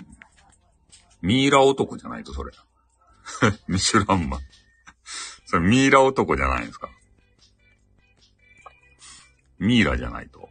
[1.21, 2.51] ミイラ男じゃないと、それ。
[3.67, 4.39] ミシュランマン。
[5.45, 6.89] それミイラ男じゃないですか？
[9.59, 10.49] ミイラじゃないと。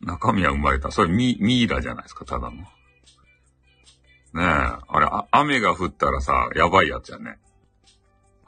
[0.00, 0.90] 中身は生まれた。
[0.92, 2.52] それミ、ミイラじゃないですか、ただの。
[2.52, 2.64] ね
[4.36, 7.38] え、あれあ、雨が降ったらさ、やばいやつやね。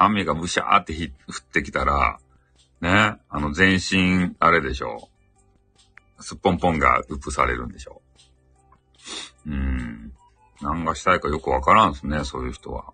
[0.04, 1.10] 雨がむしゃーって降
[1.40, 2.18] ってきたら、
[2.80, 5.08] ね、あの全身、あれでしょ
[6.18, 6.22] う。
[6.22, 8.02] すっぽんぽんがうぷされるんでしょ
[9.46, 9.50] う。
[9.50, 10.12] うん。
[10.60, 12.92] 何がしたいかよくわからんすね、そういう人は。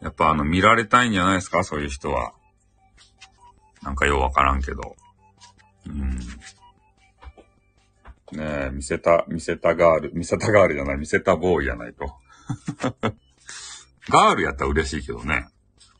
[0.00, 2.32] やっぱあの、見られたいんじゃないですか、そういう人は。
[3.82, 4.96] なんかようわからんけど。
[5.86, 6.18] うん。
[8.32, 12.14] ねえ、見せた、見せたガール、見せたガールじゃない、見せたボーイじゃないと。
[14.08, 15.46] ガールやったら嬉しいけどね。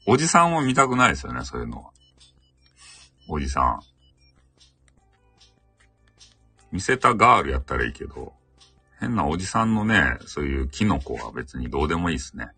[0.06, 1.90] おじさんは見たくないですよね、そういうのは。
[3.28, 3.80] おじさん。
[6.70, 8.34] 見せたガールやったらいいけど、
[9.00, 12.48] 変なおじさんのね、そういうキノコは別にどうでもいいですね。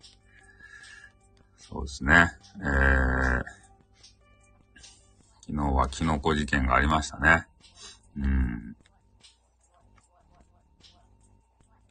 [1.57, 2.31] そうですね。
[2.59, 3.43] えー、
[5.41, 7.45] 昨日はキノコ事件がありましたね。
[8.17, 8.75] うん。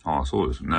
[0.04, 0.76] ああ、そうですね。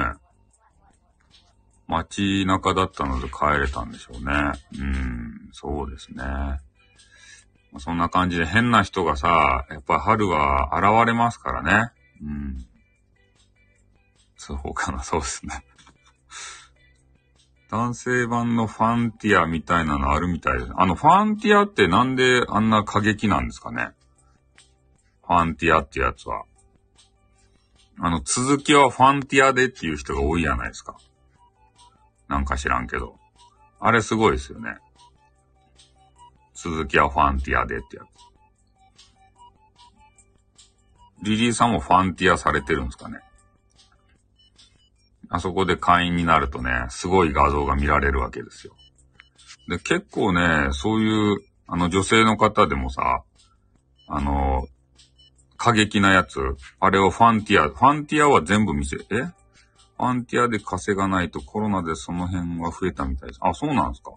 [1.88, 4.52] 街中だったので帰れたんでしょうね。
[4.80, 6.24] うん、そうですね。
[7.80, 11.92] そんな感じで変な人がさ、やっぱ春は現れますからね。
[12.22, 12.66] うん。
[14.36, 15.64] そうかな、そうですね。
[17.70, 20.72] 男性版のファンティアみたいなのあるみたいです。
[20.76, 23.92] あの、ファンティアってなんであんな過激なんですかね？
[25.26, 26.46] ファンティアってやつは。
[28.00, 30.98] あの、続きはファンティアでっていう人が多いじゃないですか。
[32.28, 33.18] なんか知らんけど。
[33.80, 34.78] あれすごいですよね。
[36.56, 38.28] 続きはファンティアでってやつ。
[41.24, 43.20] リリーさんもファンティアされてるんですかね。
[45.30, 48.76] あそこで会員になるとね、すごい画像が見られるわけですよ。
[49.68, 51.38] で、結構ね、そういう、
[51.68, 53.24] あの女性の方でもさ、
[54.08, 54.68] あの、
[55.58, 56.40] 過激なやつ、
[56.80, 59.26] あれをファンティア、ファンティアは全部見せ、え
[59.98, 63.40] ファンティアで稼がないとコロナでその辺が増えたみたいです。
[63.42, 64.12] あ、そうなんですか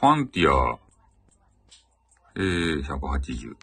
[0.00, 0.78] ファンティア、
[2.36, 3.56] えー、180。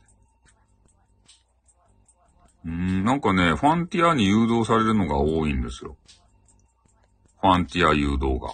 [2.66, 5.96] うん、なんかね、ファンティアに誘導されるのが多いんですよ。
[7.40, 8.50] ファンティア誘導が。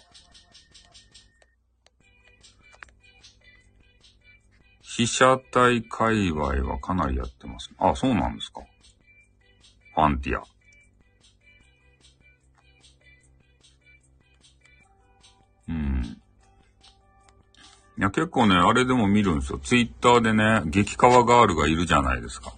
[4.84, 7.72] 被写体界隈はかなりやってます。
[7.80, 8.62] あ、そうなんですか。
[9.96, 10.44] ファンティア。
[15.70, 16.18] うん。
[17.98, 19.60] いや、結構ね、あれでも見るんですよ。
[19.60, 22.54] ツイッターでね、激川ガールがいるじゃないですか。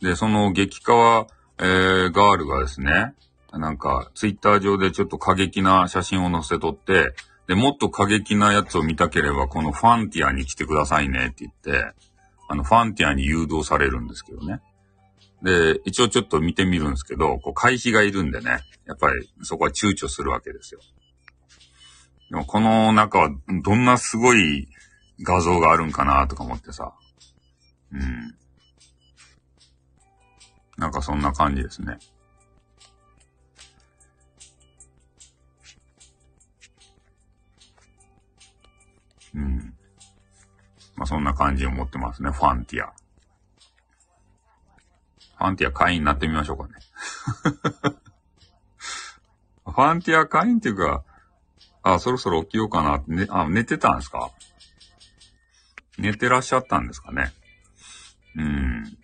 [0.00, 1.26] で、その激川、
[1.58, 3.14] えー、ガールがですね、
[3.52, 7.14] なんか、ツイッター上でちょっと過激な写真を載せとって、
[7.48, 11.92] で、もっと過激なやつを見たければ、このファンティアに来てくださいねって言って、
[12.48, 14.60] あの、ファンティアに誘導されるんですけどね。
[15.42, 20.80] で、一応ちょっと見てみるんですけど、こう、回避がいるんでね、やっぱりそこは躊躇するわけですよ。
[22.30, 23.30] でもこの中は
[23.64, 24.68] どんなすごい
[25.22, 26.92] 画像があるんかなとか思ってさ。
[27.92, 28.34] うん。
[30.76, 31.98] なんかそんな感じですね。
[39.34, 39.74] うん。
[40.96, 42.92] まあそんな感じを持ってますね、ファンティア。
[45.40, 46.74] ファンティア会員になってみましょうかね。
[49.64, 51.02] ファンティア会員っていうか、
[51.82, 54.30] あ、そろそろ起きようかなって、ね、あ、寝てたんですか？
[55.96, 57.32] 寝てらっしゃったんですかね？
[58.36, 58.98] うん。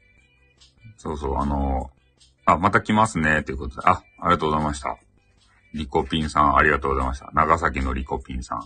[0.98, 1.90] そうそう、あの、
[2.44, 3.88] あ、また来ますね、ということで。
[3.88, 4.98] あ、ありがとうございました。
[5.72, 7.30] リコピンさん、ありがとうございました。
[7.32, 8.60] 長崎のリコピンさん。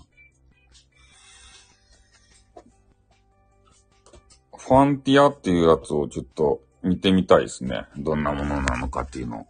[4.59, 7.87] ファンティアっていうやつをちょっと見てみたいですね。
[7.97, 9.47] どんなものなのかっていうのを。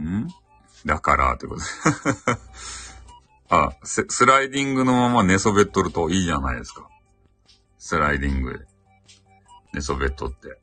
[0.00, 0.28] ん？
[0.84, 1.66] だから、ってことで。
[3.50, 6.88] あス、スライディングのまま寝そべっとるといいじゃないですか。
[7.78, 8.66] スライディングで。
[9.72, 10.60] 寝そべっとって。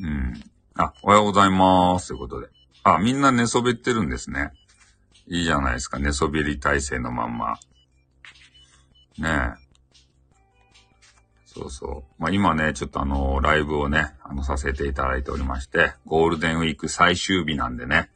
[0.00, 0.44] うん。
[0.74, 2.08] あ、おはようございます。
[2.08, 2.48] ということで。
[2.82, 4.52] あ、みんな寝そべってるんですね。
[5.30, 6.00] いいじゃないですか。
[6.00, 7.54] 寝そべり体勢のまんま。
[9.16, 9.70] ねえ。
[11.46, 12.22] そうそう。
[12.22, 18.10] まあ、今ね、ちょっとあの、ライブをね、あの、させていただいておりまして、ゴールデンウィーク最終日なんでね、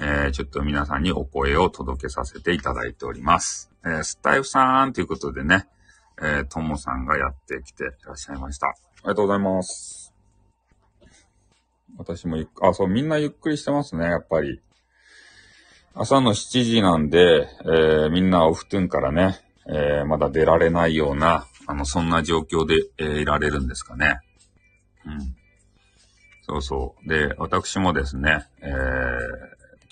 [0.00, 3.70] えー、ちょっと皆さんにお声を届けさせていただいております。
[3.84, 5.68] えー、スタイフさんということでね、
[6.20, 8.66] えー、ともさんがやってきていらっしゃいました。
[8.68, 10.12] ありがとうございます。
[11.96, 14.60] 私もゆっあ、そう、みんなゆっくりしてますね、やっぱり。
[15.94, 24.20] 朝の7時なんで、えー、みんなお布団からね、えー、まだ出られないような、あの、そんな状況で、えー、いられるんですかね。
[25.04, 25.36] うん。
[26.42, 27.08] そうそう。
[27.08, 28.70] で、私もですね、えー、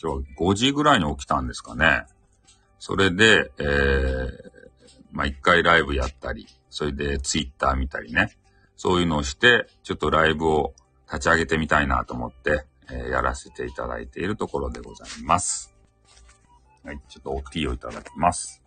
[0.01, 2.05] 今日5時ぐらいに起きたんですかね。
[2.79, 4.29] それで、えー、
[5.11, 8.37] まあ、一回ライブやったり、それでツイッター見たりね。
[8.77, 10.75] そういうのをして、ちょっとライブを
[11.07, 15.78] 立ち上げてみたいなと思って、えー、やらせていただいているところでございます。
[16.85, 18.63] はい、ちょっとおティーをいただきます。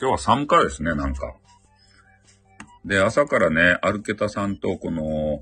[0.00, 1.34] 今日は寒かですね、なんか。
[2.84, 5.40] で、朝からね、アルケタさんとこの、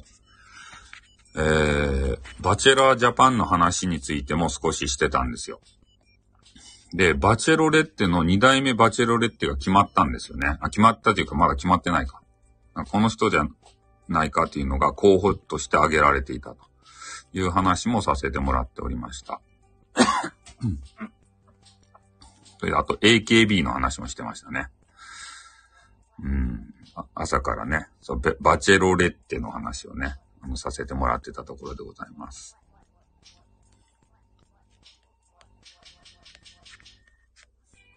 [1.37, 5.61] えー、バチェラージャパンの話についても少ししてたんですよ。
[6.95, 10.57] で、バチェロレッテの2代目バチェロレッテが決まったんですよね。
[10.61, 12.23] あ、決まったというかまだ決まってないか。
[12.91, 13.47] この人じゃ
[14.09, 16.59] ないかというのが候補として挙げられていたと
[17.33, 19.41] いう話もさせてもらっておりました。
[22.59, 24.69] それで、あと AKB の話もしてましたね。
[26.23, 26.75] うん。
[27.15, 32.57] 朝からね、そうバチェロレッテの話をね、あの、させてもらってたところでございます。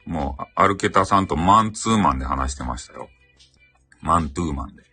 [0.06, 3.10] もう、アルケタさんとマンツーマンで話してましたよ。
[4.02, 4.89] マントゥーマンで。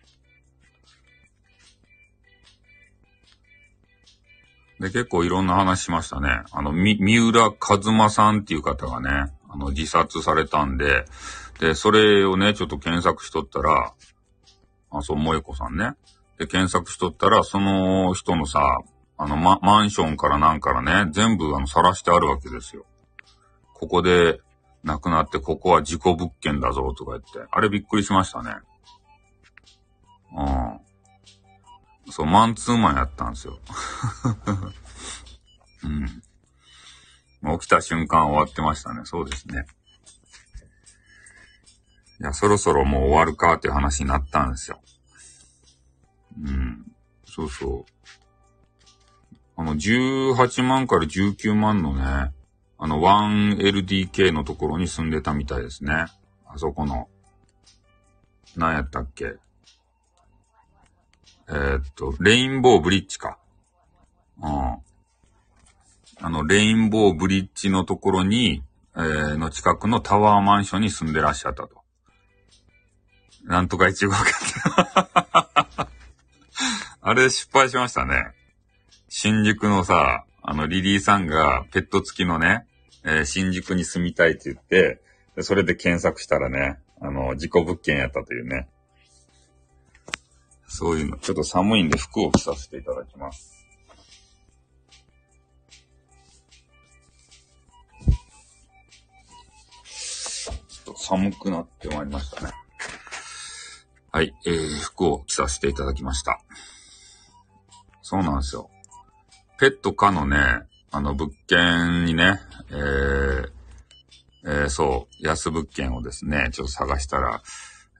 [4.81, 6.43] で、結構いろんな話しましたね。
[6.53, 11.07] あの、み、三浦和馬さんっていう方がね、あの、自殺されたんで、
[11.61, 13.95] で、それをね、ちょっと検索しとったら、
[14.91, 15.95] あ、そう、萌子さんね。
[16.39, 18.61] で、検索しとったら、その人のさ、
[19.19, 22.85] あの、ま、マンションからなんからね、全部あの、晒してあるわけですよ。
[23.73, 24.41] ここで
[24.85, 27.49] 亡くなって、ここは事故物件だぞ、とか言って。
[27.51, 28.57] あれびっくりしましたね。
[30.37, 30.86] うん。
[32.11, 33.59] そう、マンツーマンやったんですよ。
[35.85, 36.23] うん。
[37.59, 39.03] 起きた瞬間終わってましたね。
[39.05, 39.67] そうですね。
[42.21, 44.81] いや、そろそろもう終わるかっていう話になったんですよ。
[46.43, 46.93] うん。
[47.25, 47.93] そうそう。
[49.57, 52.33] あの、18万から19万のね、
[52.79, 56.07] あの、1LDK のところに住んでたみたいですね。
[56.47, 57.09] あそこの。
[58.57, 59.37] 何やったっけ
[61.49, 63.39] えー、っと、レインボーブリッジか。
[64.43, 64.51] うん。
[64.51, 64.81] あ
[66.23, 68.63] の、レインボーブリッジのところに、
[68.97, 71.83] えー、の近くのタワーマンションに住んでらっしゃったと。
[73.45, 75.89] なんとか一号か
[77.01, 78.33] あれ失敗しましたね。
[79.09, 82.67] 新宿のさ、あの、リリーさんがペット付きのね、
[83.05, 85.01] えー、新宿に住みたいって言って、
[85.43, 88.69] それで検索したらね、あの、事故物件やったというね。
[90.69, 93.65] そういうの、ちょっと寒いんで服を着させていただきます。
[100.85, 102.53] ちょっと寒くなってまいりましたね。
[104.13, 106.41] はい、えー、服を着させていただきました。
[108.03, 108.71] そうなんですよ。
[109.59, 110.39] ペット可のね、
[110.91, 112.41] あの物件にね、
[112.71, 113.51] えー、
[114.47, 117.43] えー、そう、安物件をですね、ちょっと探したら、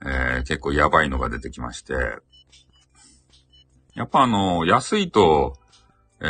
[0.05, 1.93] えー、結構やばいのが出てきまして、
[3.97, 5.57] やっぱあの、安いと、
[6.21, 6.25] え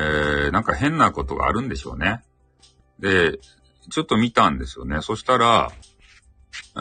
[0.48, 2.24] ー、なんか変なことがあるんでしょうね。
[2.98, 3.40] で、
[3.92, 5.02] ちょっと見たんですよね。
[5.02, 5.70] そしたら、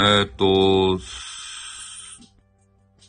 [0.01, 1.01] えっ、と、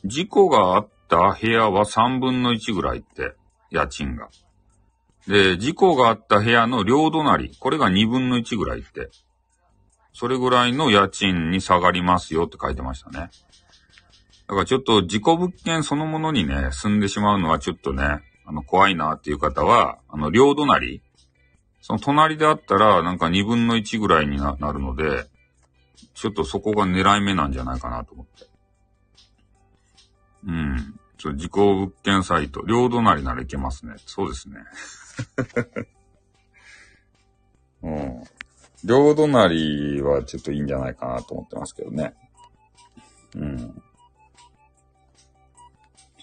[0.03, 3.35] 事故があった部屋は3分の1ぐらいって、
[3.69, 4.29] 家賃が。
[5.27, 9.11] で、事故があった部屋の両隣、これが2分の1ぐらいって、
[10.13, 13.29] それぐらいの家賃に下がりますよって書いてましたね。
[14.47, 21.01] だからちょっと事故物件そのものにね、住んでしまうのはちょっとね、あの、怖いなっていう方は、あの、両隣、
[21.81, 25.25] その隣であったら、なんか2分の1ぐらいになるので、
[26.13, 28.47] ちょっとそこが狙い目なんじゃないかなと思って。
[30.47, 30.99] うん。
[31.17, 33.95] ちょ、事故物件サイト、両隣ならいけますね。
[34.05, 34.55] そうですね。
[37.83, 38.23] うん。
[38.85, 42.13] 両隣はちょっといいんじゃないかなと思ってますけどね。
[43.35, 43.83] うん。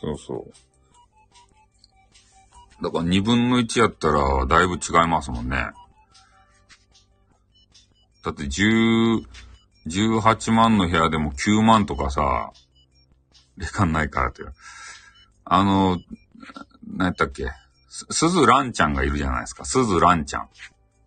[0.05, 0.53] そうそう。
[2.83, 5.69] だから2分の1やったらだいぶ違いますもんね。
[8.23, 9.25] だって10、
[9.87, 12.53] 18万の部屋でも9万とかさ、
[13.57, 14.43] でかないからって。
[15.45, 15.99] あの、
[16.87, 17.51] 何やったっけ？
[17.89, 19.65] す、ずらんちゃんがいるじゃないですか。
[19.65, 20.49] すずらんちゃん。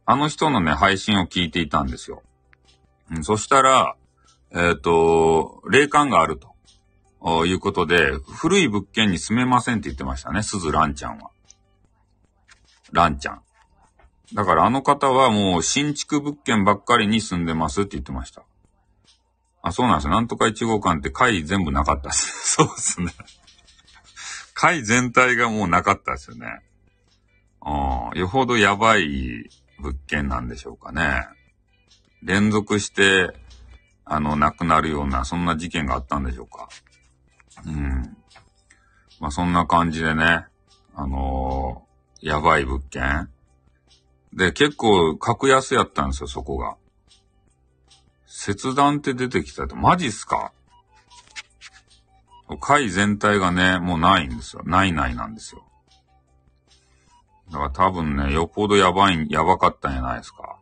[0.06, 2.24] あの人のね、配信を聞いていたんですよ。
[3.12, 3.96] うん、そしたら、
[4.52, 6.57] えっ、ー、と、霊感があると。
[7.46, 11.32] いうことで、古い物件に住めませんって言ってましたね、すずらんちゃんは。
[12.92, 13.42] らんちゃん。
[14.34, 18.44] だからあの方はもう新築物件ばっかりに住んでますって言ってました。
[19.62, 20.12] あ、そうなんですよ。
[20.12, 22.56] なんとか1号館って階全部なかったです。
[22.56, 23.14] そうですね。
[24.54, 26.62] 階全体がもうなかったですよね。
[27.62, 29.50] ああよほどやばい
[29.80, 31.28] 物件なんでしょうかね。
[32.24, 33.34] 連続して、
[34.04, 36.70] あの、亡くなるような、そんな事件があったんでしょうか。
[37.66, 38.18] うん。
[39.20, 40.46] まあ、そんな感じでね、
[40.96, 43.30] あのー、やばい物件。
[44.34, 46.78] で、結構格安やったんですよ、そこが。
[48.26, 50.52] 切断って出てきたって、マジっすか？
[52.62, 54.62] 階全体がね、もうないんですよ。
[54.64, 55.66] ないないなんですよ。
[57.52, 60.58] だから多分ね、よっぽどやばい、やばかったんじゃないですか？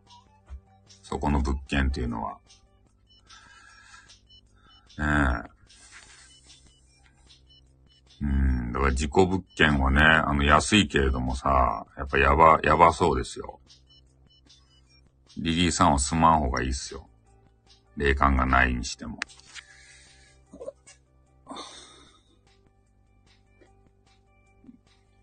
[1.02, 2.38] そこの物件っていうのは。
[4.98, 5.55] ねえ。
[8.22, 13.60] うん、だから事故物件はね、あの安いけれどもさ、やっぱやば、やばそうですよ。
[15.38, 17.06] リリーさんは住まん方がいいっすよ。
[17.96, 19.18] 霊感がないにしても。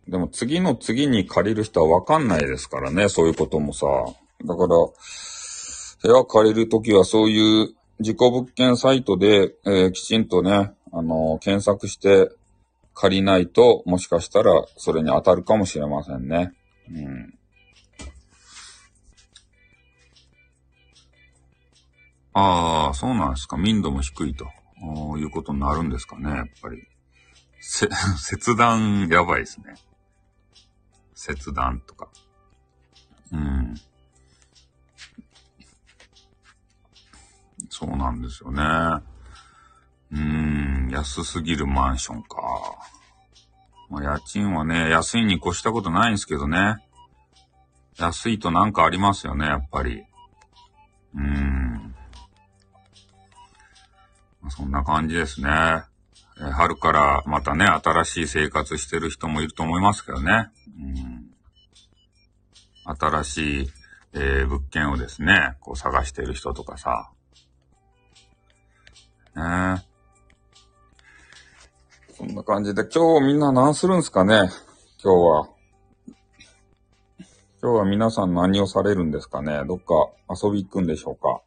[0.07, 3.87] でも次の次に借りる人はわかんないですからね、そういうこともさ。
[4.45, 12.29] だから、部屋借りるときはそういう事故物件サイトで、えー、きちんとね、あのー、検索して
[12.93, 16.53] 借りないと、もしかしたらそれに当たるかもしれませんね。
[16.89, 17.33] うん。
[22.33, 23.57] ああ、そうなんですか。
[23.57, 24.45] 民度も低いと
[25.17, 26.87] いうことになるんですかね、やっぱり。
[27.59, 27.87] せ、
[28.17, 29.75] 切断やばいですね。
[31.13, 32.09] 切断とか。
[33.31, 33.75] うん。
[37.69, 38.61] そうなんですよね。
[40.13, 42.39] うーん、安すぎるマンションか。
[43.89, 46.77] まあ、家賃はね、安いに越したことないんですけどね。
[47.97, 50.03] 安いとなんかありますよね、やっぱり。
[51.15, 51.95] うーん。
[54.49, 55.49] そんな感じですね。
[56.39, 60.49] え春からまたね、新しい生活してる人もいると思いますけどね。
[60.79, 61.25] うん、
[62.99, 63.69] 新しい、
[64.13, 67.11] えー、物件をですね、こう探してる人とかさ。
[69.35, 69.92] ね
[72.15, 74.35] そんな感じで、今日みんな何するんすかね？
[75.03, 75.49] 今日は。
[77.61, 79.63] 今日は皆さん何をされるんですかね？
[79.65, 81.41] どっか遊び行くんでしょうか？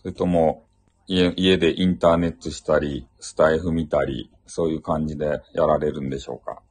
[0.00, 0.64] それとも、
[1.06, 6.62] 家、家でインターネットしたり、スタイフ見たり、そういう感じでやられるんでしょうか？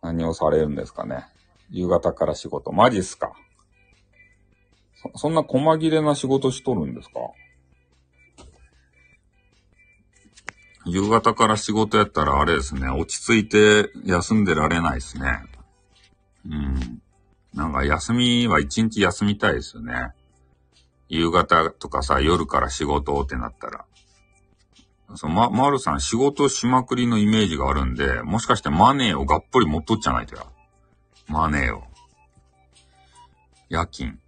[0.00, 1.26] 何をされるんですかね？
[1.70, 2.72] 夕方から仕事。
[2.72, 3.34] マジっすか？
[5.12, 7.20] そ、そんな細切れな仕事しとるんですか？
[10.86, 15.42] 夕方から仕事やったらあれですね、落ち着いて休んでられないですね。
[16.48, 17.02] うん。
[17.54, 20.12] なんか休みは一日休みたいですよね。
[21.08, 23.84] 夕方とかさ、夜から仕事ってなったら。
[25.16, 30.46] そう、ま、まるさん仕事しまくりのイメージがあるんで、もしかしてマネーをがっぽり持っとっちゃないとや。
[31.26, 31.82] マネーを。
[33.68, 34.20] 夜勤。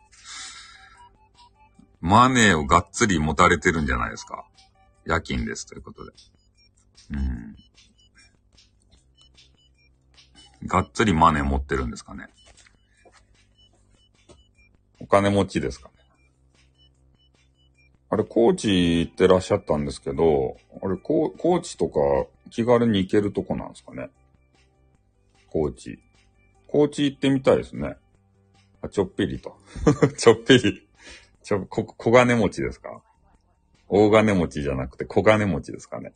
[2.02, 4.44] マネーをがっつり持たれてるんじゃないですか。
[5.08, 6.12] 夜勤ですということで。
[7.12, 7.56] うん。
[10.66, 12.26] がっつりマネー持ってるんですかね。
[15.00, 15.94] お金持ちですかね。
[18.10, 21.32] あれ、高知行ってらっしゃったんですけど、あれ、高
[21.62, 22.00] 知とか
[22.50, 24.10] 気軽に行けるとこなんですかね。
[25.50, 25.98] 高知。
[26.66, 27.96] 高知行ってみたいですね。
[28.82, 29.56] あ、ちょっぴりと。
[30.18, 30.86] ちょっぴり。
[31.42, 33.02] ちょ、こ、小金持ちですか？
[33.88, 36.12] 大金持ちじゃなくて小金持ちですかね。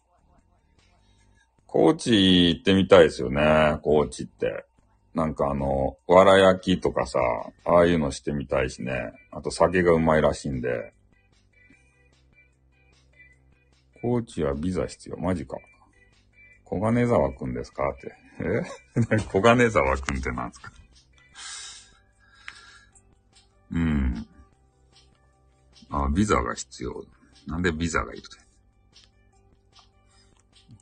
[1.67, 4.67] 高知行ってみたいですよね、高知って。
[5.15, 7.19] なんかあの、わら焼きとかさ、
[7.65, 9.13] ああいうのしてみたいしね。
[9.31, 10.93] あと酒がうまいらしいんで。
[14.03, 15.17] 高知はビザ必要。
[15.17, 15.57] マジか。
[16.65, 18.15] 小金沢くんですかって。
[18.41, 19.19] え？
[19.33, 20.73] 小金沢くんってなんですか？
[23.73, 24.27] うん。
[25.91, 27.05] あ、ビザが必要。
[27.47, 28.23] なんでビザがいる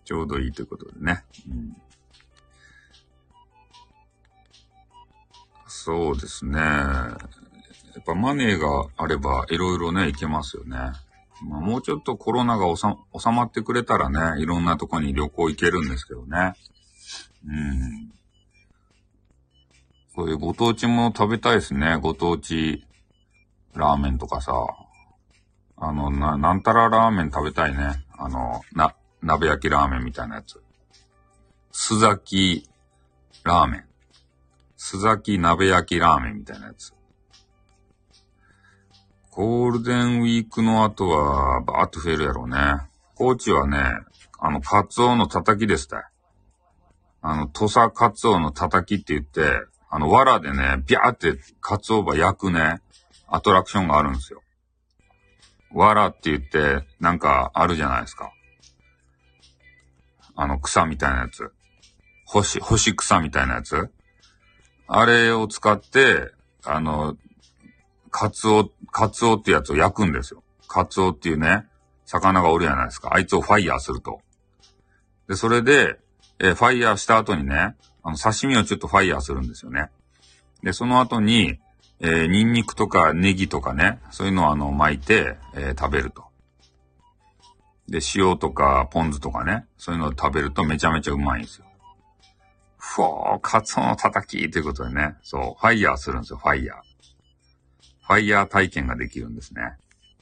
[0.04, 1.24] ちょうどいいということでね。
[1.48, 1.76] うん
[5.82, 6.58] そうですね。
[6.58, 7.16] や
[8.00, 10.76] っぱマネーがあればいろいろね、いけますよね。
[11.48, 12.86] まあ、もうちょっとコロナが収
[13.30, 16.52] まってくれたらね、いろんなとこに旅行行けるんですけどね。
[17.46, 18.12] うん。
[20.14, 21.96] そういうご当地も食べたいですね。
[21.96, 22.84] ご当地
[23.74, 24.52] ラーメンとかさ。
[25.80, 28.04] あの、な、なんたらラーメン食べたいね。
[28.16, 30.62] あの、な、鍋焼きラーメンみたいなやつ。
[31.72, 32.68] 須崎
[33.44, 33.84] ラーメン。
[34.78, 36.92] 須崎鍋焼きラーメンみたいなやつ。
[39.30, 42.58] ゴールデンウィークの後は、バーっと増えるやろうね。
[43.14, 43.78] 高知はね、
[44.38, 46.10] あの、カツオのたたきですた
[47.22, 52.80] あの、土佐カツオのたたきって言って、あの、藁でね、ビャーってカツオば焼くね、
[53.28, 54.42] アトラクションがあるんですよ。
[55.72, 58.32] 藁って言って、なんかあるじゃないですか。
[60.36, 61.52] あの、草みたいなやつ。
[62.24, 63.90] 星、星草みたいなやつ。
[64.86, 66.32] あれを使って、
[66.64, 67.16] あの、
[68.10, 70.42] カツオ、カツオってやつを焼くんですよ。
[70.66, 71.66] カツオっていうね、
[72.04, 73.10] 魚がおるじゃないですか。
[73.12, 74.20] あいつをファイヤーすると。
[75.28, 75.98] で、それで、
[76.40, 79.90] えファイヤーした後にね、あの、刺身をちょっとファイヤーするんですよね。
[80.62, 81.58] で、その後に、
[82.02, 86.24] えー、ニンニクとかネギとかね、そういうのをあの、巻いて、えー、食べると。
[87.88, 91.66] で、塩とかポン酢とかね、そういうのを食べるとめちゃめちゃうまいんですよ。
[92.78, 96.76] ふォー、カツオのたたきということでね、そう、ファイヤーするんですよ、ファイヤー。
[98.06, 99.76] ファイヤー体験ができるんですね。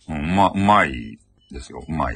[0.08, 1.18] うん、うま、うまい
[1.50, 2.14] ですよ、うまい。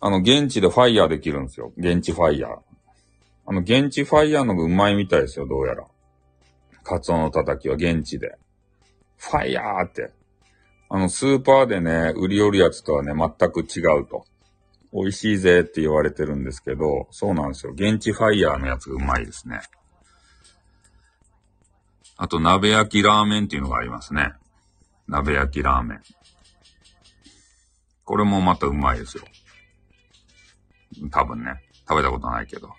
[0.00, 1.72] あの、現地でファイヤーできるんですよ。
[1.76, 2.58] 現地ファイヤー。
[3.46, 5.84] あの、現地ファイヤーのがうまいみたいですよ、どうやら。
[6.82, 8.36] カツオのたたきは現地で。
[9.18, 10.12] ファイヤーって。
[10.88, 14.24] あの、スーパーでね、売りよるやつとはね、全く違うと。
[14.92, 17.72] 美味しいぜって言われてるんですけど、そうなんですよ。
[17.72, 19.60] 現地ファイヤーのやつがうまいですね。
[22.18, 24.34] あと、鍋焼きラーメンっていうのがありますね。
[25.08, 26.02] 鍋焼きラーメン。
[28.04, 29.24] これもまたうまいですよ。
[31.10, 31.62] 多分ね。
[31.88, 32.70] 食べたことないけど。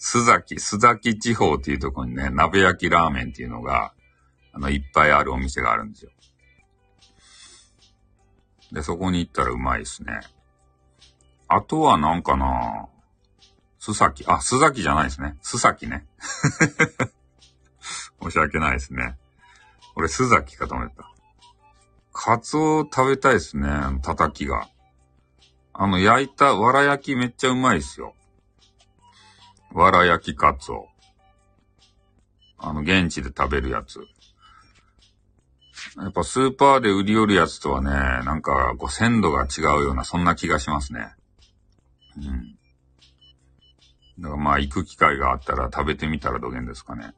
[0.00, 3.92] 須崎、須崎地方っていうところにね、鍋焼きラーメンっていうのが、
[4.52, 6.10] あの、いっぱいあるお店があるんですよ。
[8.72, 10.20] で、そこに行ったらうまいですね。
[11.48, 12.88] あとはなんかな
[13.80, 15.36] 須崎、あ、須崎じゃないですね。
[15.42, 16.06] 須崎ね。
[18.22, 19.18] 申し訳ないですね。
[19.96, 21.10] 俺、須崎かと思った。
[22.12, 23.68] カツオ食べたいですね。
[24.02, 24.68] 叩きが。
[25.72, 28.14] あの、焼いたわら焼きめっちゃうまいっすよ。
[29.72, 30.88] わら焼きカツオ。
[32.58, 34.00] あの、現地で食べるやつ。
[35.96, 41.14] やっぱスーパーで売り寄るやつとはね、なんか、こう、鮮度が違うような、そんな気がしますね。
[42.18, 42.58] うん。
[44.20, 47.14] だからまあ、行く機会があったら食べてみたらどげんですかね。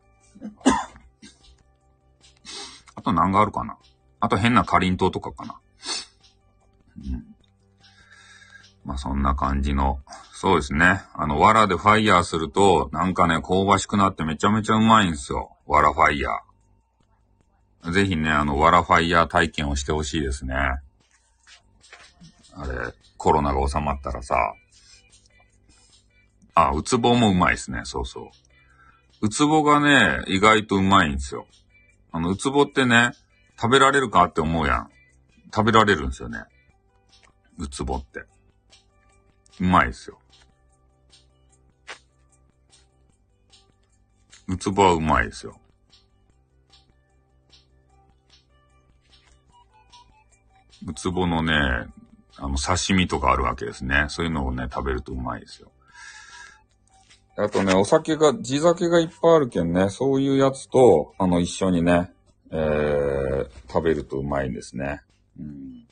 [2.94, 3.78] あと何があるかな
[4.20, 5.60] あと変なかりんとうとかかな。
[6.98, 7.24] うん。
[8.84, 10.00] まあそんな感じの、
[10.42, 11.02] そうですね。
[11.14, 15.56] あの、藁でファイヤーすると、なんかね、香ばしくなってめちゃめちゃうまいんですよ。
[15.68, 17.92] 藁ファイヤー。
[17.92, 20.56] ぜひね、あの、藁ファイヤー体験をしてほしいですね。
[20.56, 20.80] あ
[22.66, 24.34] れ、コロナが収まったらさ。
[26.56, 27.82] あ、ウツボもうまいですね。
[27.84, 28.30] そうそう。
[29.20, 31.46] ウツボがね、意外とうまいんですよ。
[32.10, 33.12] あの、ウツボってね、
[33.56, 34.90] 食べられるかって思うやん。
[35.54, 36.40] 食べられるんですよね。
[37.60, 38.24] ウツボって。
[39.60, 40.18] うまいですよ。
[44.48, 45.58] ウツボはうまいですよ。
[50.86, 51.52] ウツボのね、
[52.36, 54.06] あの、刺身とかあるわけですね。
[54.08, 55.70] そういうのをね、食べるとうまいですよ。
[57.36, 62.12] あとね、お酒が、地酒がいっぱいあるけんね、そういうやつと、あの、一緒にね、
[62.50, 65.02] えー、食べるとうまいんですね。
[65.38, 65.86] うん。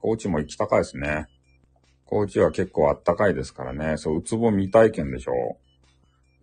[0.00, 1.26] 高知も行きたかいですね。
[2.04, 3.96] 高知は結構あったかいですからね。
[3.96, 5.58] そう、ウツボ未体験でしょ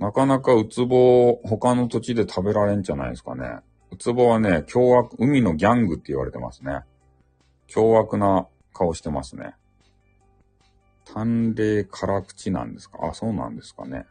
[0.03, 3.61] なかなかウツボ、他の土地で食べられんじゃないですかね。
[3.89, 6.81] ウツボはね、凶悪、海のギャングって言われてますね。
[7.67, 9.55] 凶悪な顔してますね。
[11.05, 12.97] 淡麗辛口なんですか？
[13.01, 14.05] あ、そうなんですかね。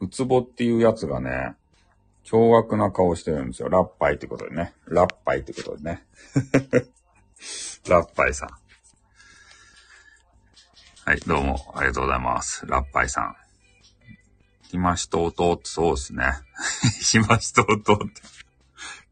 [0.00, 1.54] ウツボっていうやつがね、
[2.22, 3.70] 凶悪な顔してるんですよ。
[3.70, 4.74] ラッパイってことでね。
[4.86, 6.04] ラッパイってことでね。
[7.88, 8.50] ラッパイさん。
[11.06, 12.66] はい、どうも、ありがとうございます。
[12.66, 13.34] ラッパイさん。
[14.76, 16.24] 暇しとうとうってそうですね。
[17.00, 18.20] 暇しとうとうって。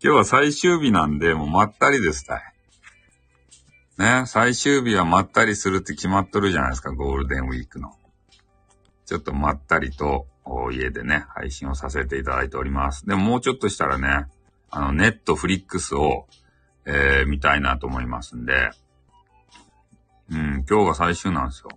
[0.02, 2.42] 今日は最終日なんで、もうまったりですたい。
[3.96, 7.96] ね、最終日はまったりするって決まっとるじゃないですか、ゴールデンウィークの。
[9.06, 10.26] ちょっとまったりと
[10.72, 13.06] 家でね、配信をさせていただいております。
[13.06, 14.26] でももうちょっとしたらね、
[14.70, 16.26] あの、ネットフリックスを、
[16.84, 18.70] えー、見たいなと思いますんで、
[20.30, 21.70] うん、今日が最終なんですよ。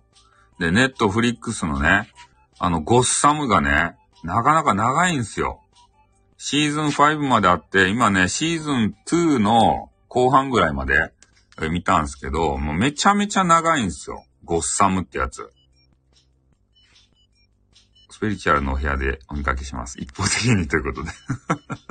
[0.58, 2.10] で、ネットフリックスのね、
[2.58, 5.60] あの、ゴッサムがね、なかなか長いんすよ。
[6.36, 11.12] シーズン5まであって、今ね、シーズン2の後半ぐらいまで
[11.70, 14.24] 見たんすけど、もうめちゃめちゃ長いんですよ。
[14.44, 15.50] ゴッサムってやつ。
[18.10, 20.00] スピリチュアルのお部屋でお見かけします。
[20.00, 21.10] 一方的にということで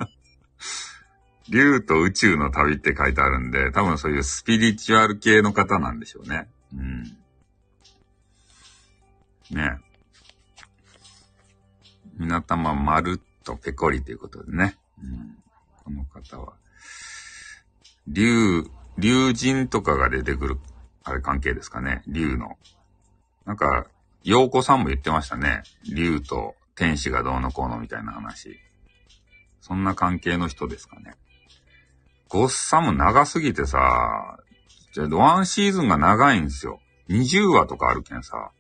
[1.50, 6.50] 竜と宇宙の旅って書いてあるんで、多分そういうスピリチュアル系の方なんでしょうね。
[6.74, 7.04] うん。
[9.52, 9.80] ね
[12.18, 14.76] 皆玉まるっとペコリということでね。
[15.02, 15.38] うん、
[15.84, 16.54] この方は。
[18.08, 18.64] 竜、
[18.98, 20.58] 竜神とかが出てくる、
[21.04, 22.04] あれ関係ですかね。
[22.08, 22.58] 竜の。
[23.46, 23.88] なんか、
[24.24, 25.64] 陽子さんも言ってましたね。
[25.94, 28.60] 竜と天使がどうのこうのみたいな話。
[29.62, 31.14] そんな関係の人ですかね。
[32.30, 34.40] ゴッサム長すぎてさ、
[34.94, 36.80] じゃワンシーズンが長いんですよ。
[37.10, 38.52] 20話とかあるけんさ。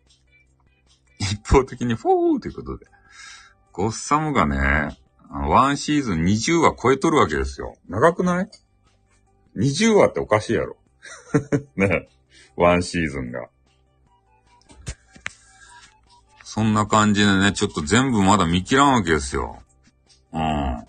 [1.20, 2.86] 一方的にフォーということで。
[3.78, 4.98] ゴッサムがね、
[5.30, 7.78] ワンシーズン20話超えとるわけですよ。
[7.88, 8.50] 長くない
[9.56, 10.78] ?20 話っておかしいやろ。
[11.78, 12.10] ね。
[12.56, 13.50] ワンシーズンが。
[16.44, 19.62] そんな感じでね、ちょっと全部まだ見切らんわけですよ。
[20.34, 20.88] うん。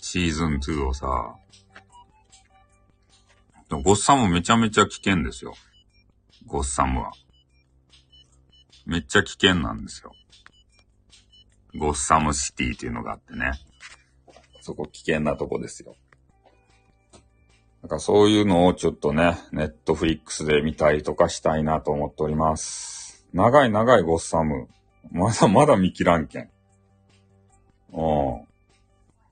[0.00, 1.36] シーズン2をさ。
[3.68, 5.52] ゴッサムめちゃめちゃ危険ですよ。
[6.46, 7.12] ゴッサムは。
[8.86, 10.14] めっちゃ危険なんですよ。
[11.76, 13.52] ゴッサムシティっていうのがあってね。
[14.60, 15.96] そこ危険なとこですよ。
[17.82, 23.26] なんかそういうのをちょっとね、ネットフリックスで見たりとかしたいなと思っております。
[23.32, 24.68] 長い長いゴッサム。
[25.10, 26.50] まだまだ見切らんけん。
[27.92, 28.46] うん。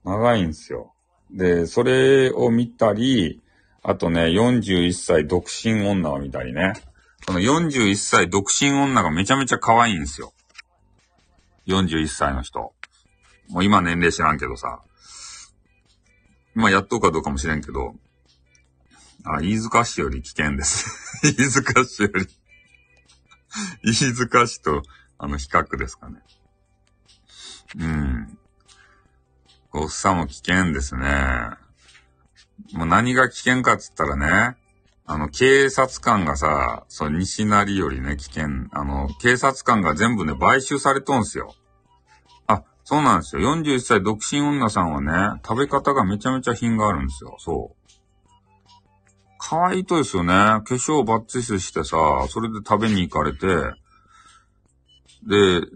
[0.03, 0.93] 長いんですよ。
[1.31, 3.41] で、それを見たり、
[3.83, 6.73] あとね、41歳独身女を見たりね。
[7.25, 10.33] その41歳独身女がめちゃめちゃ可愛いんですよ。
[11.69, 12.73] 41歳の人。
[13.49, 14.81] もう今年齢知らんけどさ。
[16.55, 17.95] 今やっとうかどうかもしれんけど。
[19.23, 21.21] あ、飯塚市より危険です。
[21.23, 22.27] 飯塚市より
[23.83, 24.83] 飯塚市と、
[25.17, 26.21] あの、比較ですかね。
[27.77, 28.37] うん。
[29.71, 31.51] ごっさも危険ですね。
[32.73, 34.57] もう何が危険かっつったらね、
[35.05, 41.55] あの、警察官がさ、そう、西成よりね、危険、あの、警察官が全部ね、買収されとんすよ。
[42.89, 43.41] そうなんですよ。
[43.55, 47.35] 41歳独身女さんはね、食べ方がめちゃめちゃ品があるんですよ。
[47.37, 48.67] そう。
[49.37, 50.33] 可愛いとですよね。
[50.33, 53.45] 化粧バッチリしてさ、それで食べに行かれて、
[55.23, 55.67] で、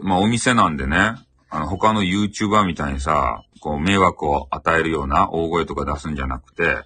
[0.00, 1.16] まあお店なんでね、
[1.50, 6.84] あの他の YouTuber みたいにさ、こう迷惑を与えるような大声とか出すんじゃなくて、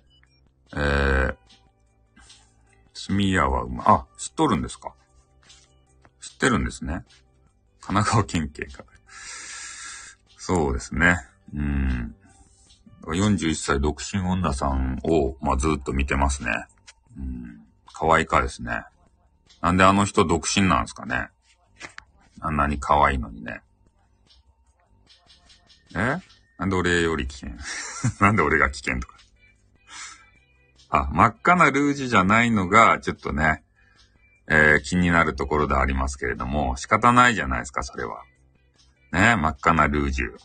[0.75, 1.35] えー、
[2.93, 4.95] スミヤはうま、あ、知っとるんですか？
[6.21, 7.05] 知ってるんですね。
[7.81, 8.83] 神奈川県警か。
[10.43, 11.18] そうですね。
[11.55, 12.14] うん。
[13.05, 16.51] 41歳独身女さんを、まあ、ずっと見てますね。
[17.18, 17.61] うん。
[17.93, 18.84] 可愛いかですね。
[19.61, 21.28] なんであの人独身なんですかね。
[22.41, 23.61] あんなに可愛いのにね。
[25.95, 26.16] え？
[26.57, 27.51] なんで俺より危険？
[28.26, 29.16] なんで俺が危険とか。
[30.88, 33.62] あ、真っ赤なルージュじゃないのが、ちょっとね、
[34.49, 38.22] えー、気になるところでありますけれども、仕方ないじゃないですか、それは。
[39.12, 40.36] ね、真っ赤なルージュ。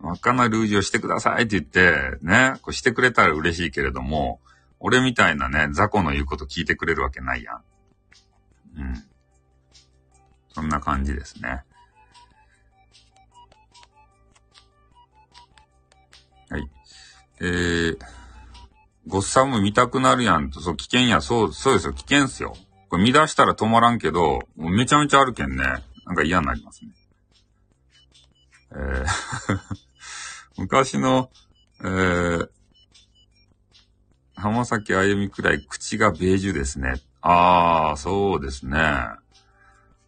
[0.00, 4.40] 真っ赤なルージュをしてくださいって言って、ね、こうしてくれたら嬉しいけれども、
[4.78, 7.62] 俺みたいなね、雑魚の言うこと聞いてくれるわけないやん。
[8.78, 9.04] うん。
[10.52, 11.64] そんな感じですね。
[16.48, 16.70] はい。
[17.40, 17.98] えー、
[19.06, 22.54] ゴッサム見たくなるやんと、そう、危険や、そう、そうですよ、危険っすよ。
[22.88, 25.64] これ見出したら止まらんけど、めちゃめちゃあるけんね、
[26.04, 26.90] なんか嫌になりますね。
[28.72, 29.06] えー
[30.58, 31.30] 昔の、
[31.82, 32.48] えー、
[34.36, 36.94] 浜崎あゆみくらい口がベージュですね。
[37.20, 38.78] ああ、そうですね。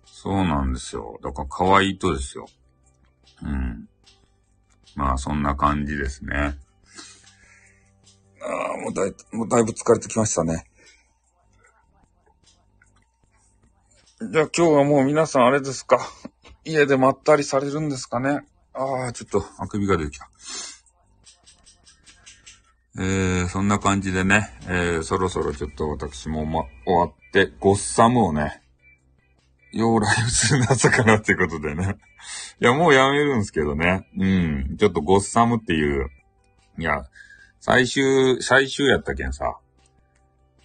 [0.07, 1.19] そうなんですよ。
[1.23, 2.47] だから可愛いとですよ。
[3.43, 3.89] うん。
[4.97, 6.59] まあ、そんな感じですね。
[8.41, 10.65] ああ、もうだい、もうだいぶ疲れてきましたね。
[14.21, 16.01] じゃあ今日はもう皆さんあれですか？
[16.69, 18.41] 家でまったりされるんですかね
[18.75, 20.29] ああ、ちょっとあくびが出てきた。
[23.01, 28.63] えー、そんな感じでね、えー、そろそろちょっと私もま、終わって、ゴッサムをね、
[29.73, 31.97] 要ライブする夏かなってことでね。
[32.61, 34.09] いや、もうやめるんですけどね。
[34.19, 34.77] うん。
[34.79, 36.11] ちょっとゴッサムっていう、
[36.79, 37.07] いや、
[37.61, 39.59] 最終、最終やったけんさ。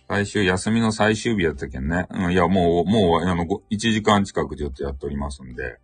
[0.07, 2.07] 最終、休みの最終日やったけんね。
[2.09, 5.79] うん、いや、もう、もう、あの、1時間近くちょっとやっておりますんで、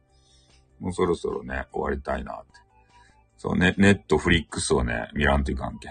[0.80, 2.60] もうそろそろね、終わりたいなって。
[3.38, 5.90] そうね、ネットフリックスをね、見らんといかんけ。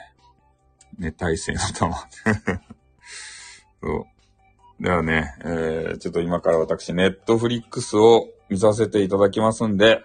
[0.99, 1.97] ね、体制の玉。
[3.80, 4.07] そ
[4.80, 4.82] う。
[4.82, 10.05] ではね、えー、ちょっと今から私、ネットフリックスを見させていただきますんで、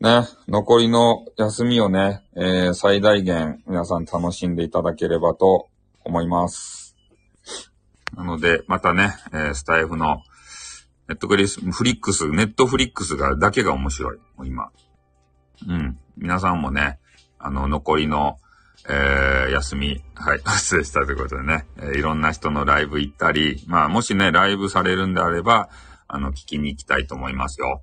[0.00, 5.68] ね、残りの休みをね、えー、最大限皆さん楽しんでいただければと
[6.04, 6.94] 思います。
[8.16, 10.22] なので、またね、えー、スタエフの、
[11.08, 14.18] ネットフリフリックス、ネットフリックスが、だけが面白い。
[14.36, 14.70] もう今。
[15.68, 15.98] うん。
[16.16, 16.98] 皆さんもね、
[17.38, 18.38] あの、残りの
[18.86, 25.70] えー、休み、はい、 失礼したということでね、えー、いろんな人のライブ行ったり、まあ、もしね、ライブされるんであれば、
[26.06, 27.82] あの、聞きに行きたいと思いますよ。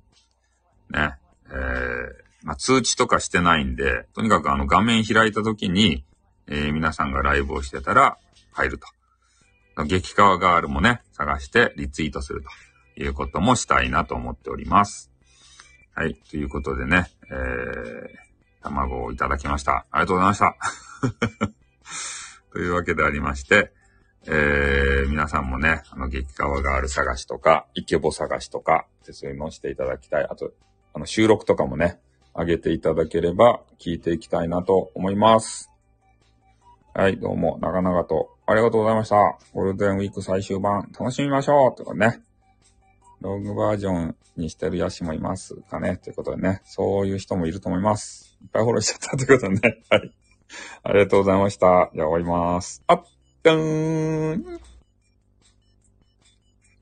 [0.90, 1.16] ね、
[1.50, 6.04] えー、まあ、通知とかしてないんで、とにかくあの、画面開いた時に、
[6.46, 8.16] えー、皆さんがライブをしてたら、
[8.52, 8.86] 入ると。
[9.84, 12.50] 激川ガールもね、探してリツイートすると
[12.96, 15.10] いうこともしたいなと思っております。
[15.94, 16.14] はい。
[16.14, 19.86] ということでね、えー、卵をいただきました。
[19.90, 20.56] ありがとうございました。
[22.52, 23.72] というわけでありまして、
[24.26, 30.24] えー、皆さんもね、あの、激川ガール探しとか、イケボ探しとか、そういうのをしていただきたい。
[30.24, 30.52] あと、
[30.94, 31.98] あの、収録とかもね、
[32.34, 35.70] 上げていただければ、聞いていきたいなと思います。
[36.94, 39.16] はい、どうも、長々とありがとうございました。
[39.54, 42.22] ゴールデンウィーク最終版、楽しみましょうとかね。
[43.22, 48.36] ロングバージョンにしてるヤシもいますかねということでね、そういう人もいると思います。
[48.42, 49.82] いっぱいフォローしちゃったということでね。
[49.88, 50.12] はい。
[50.82, 51.90] ありがとうございました。
[51.94, 52.82] じゃあ終わります。
[52.88, 53.04] あっ、
[53.44, 54.71] ぴょーん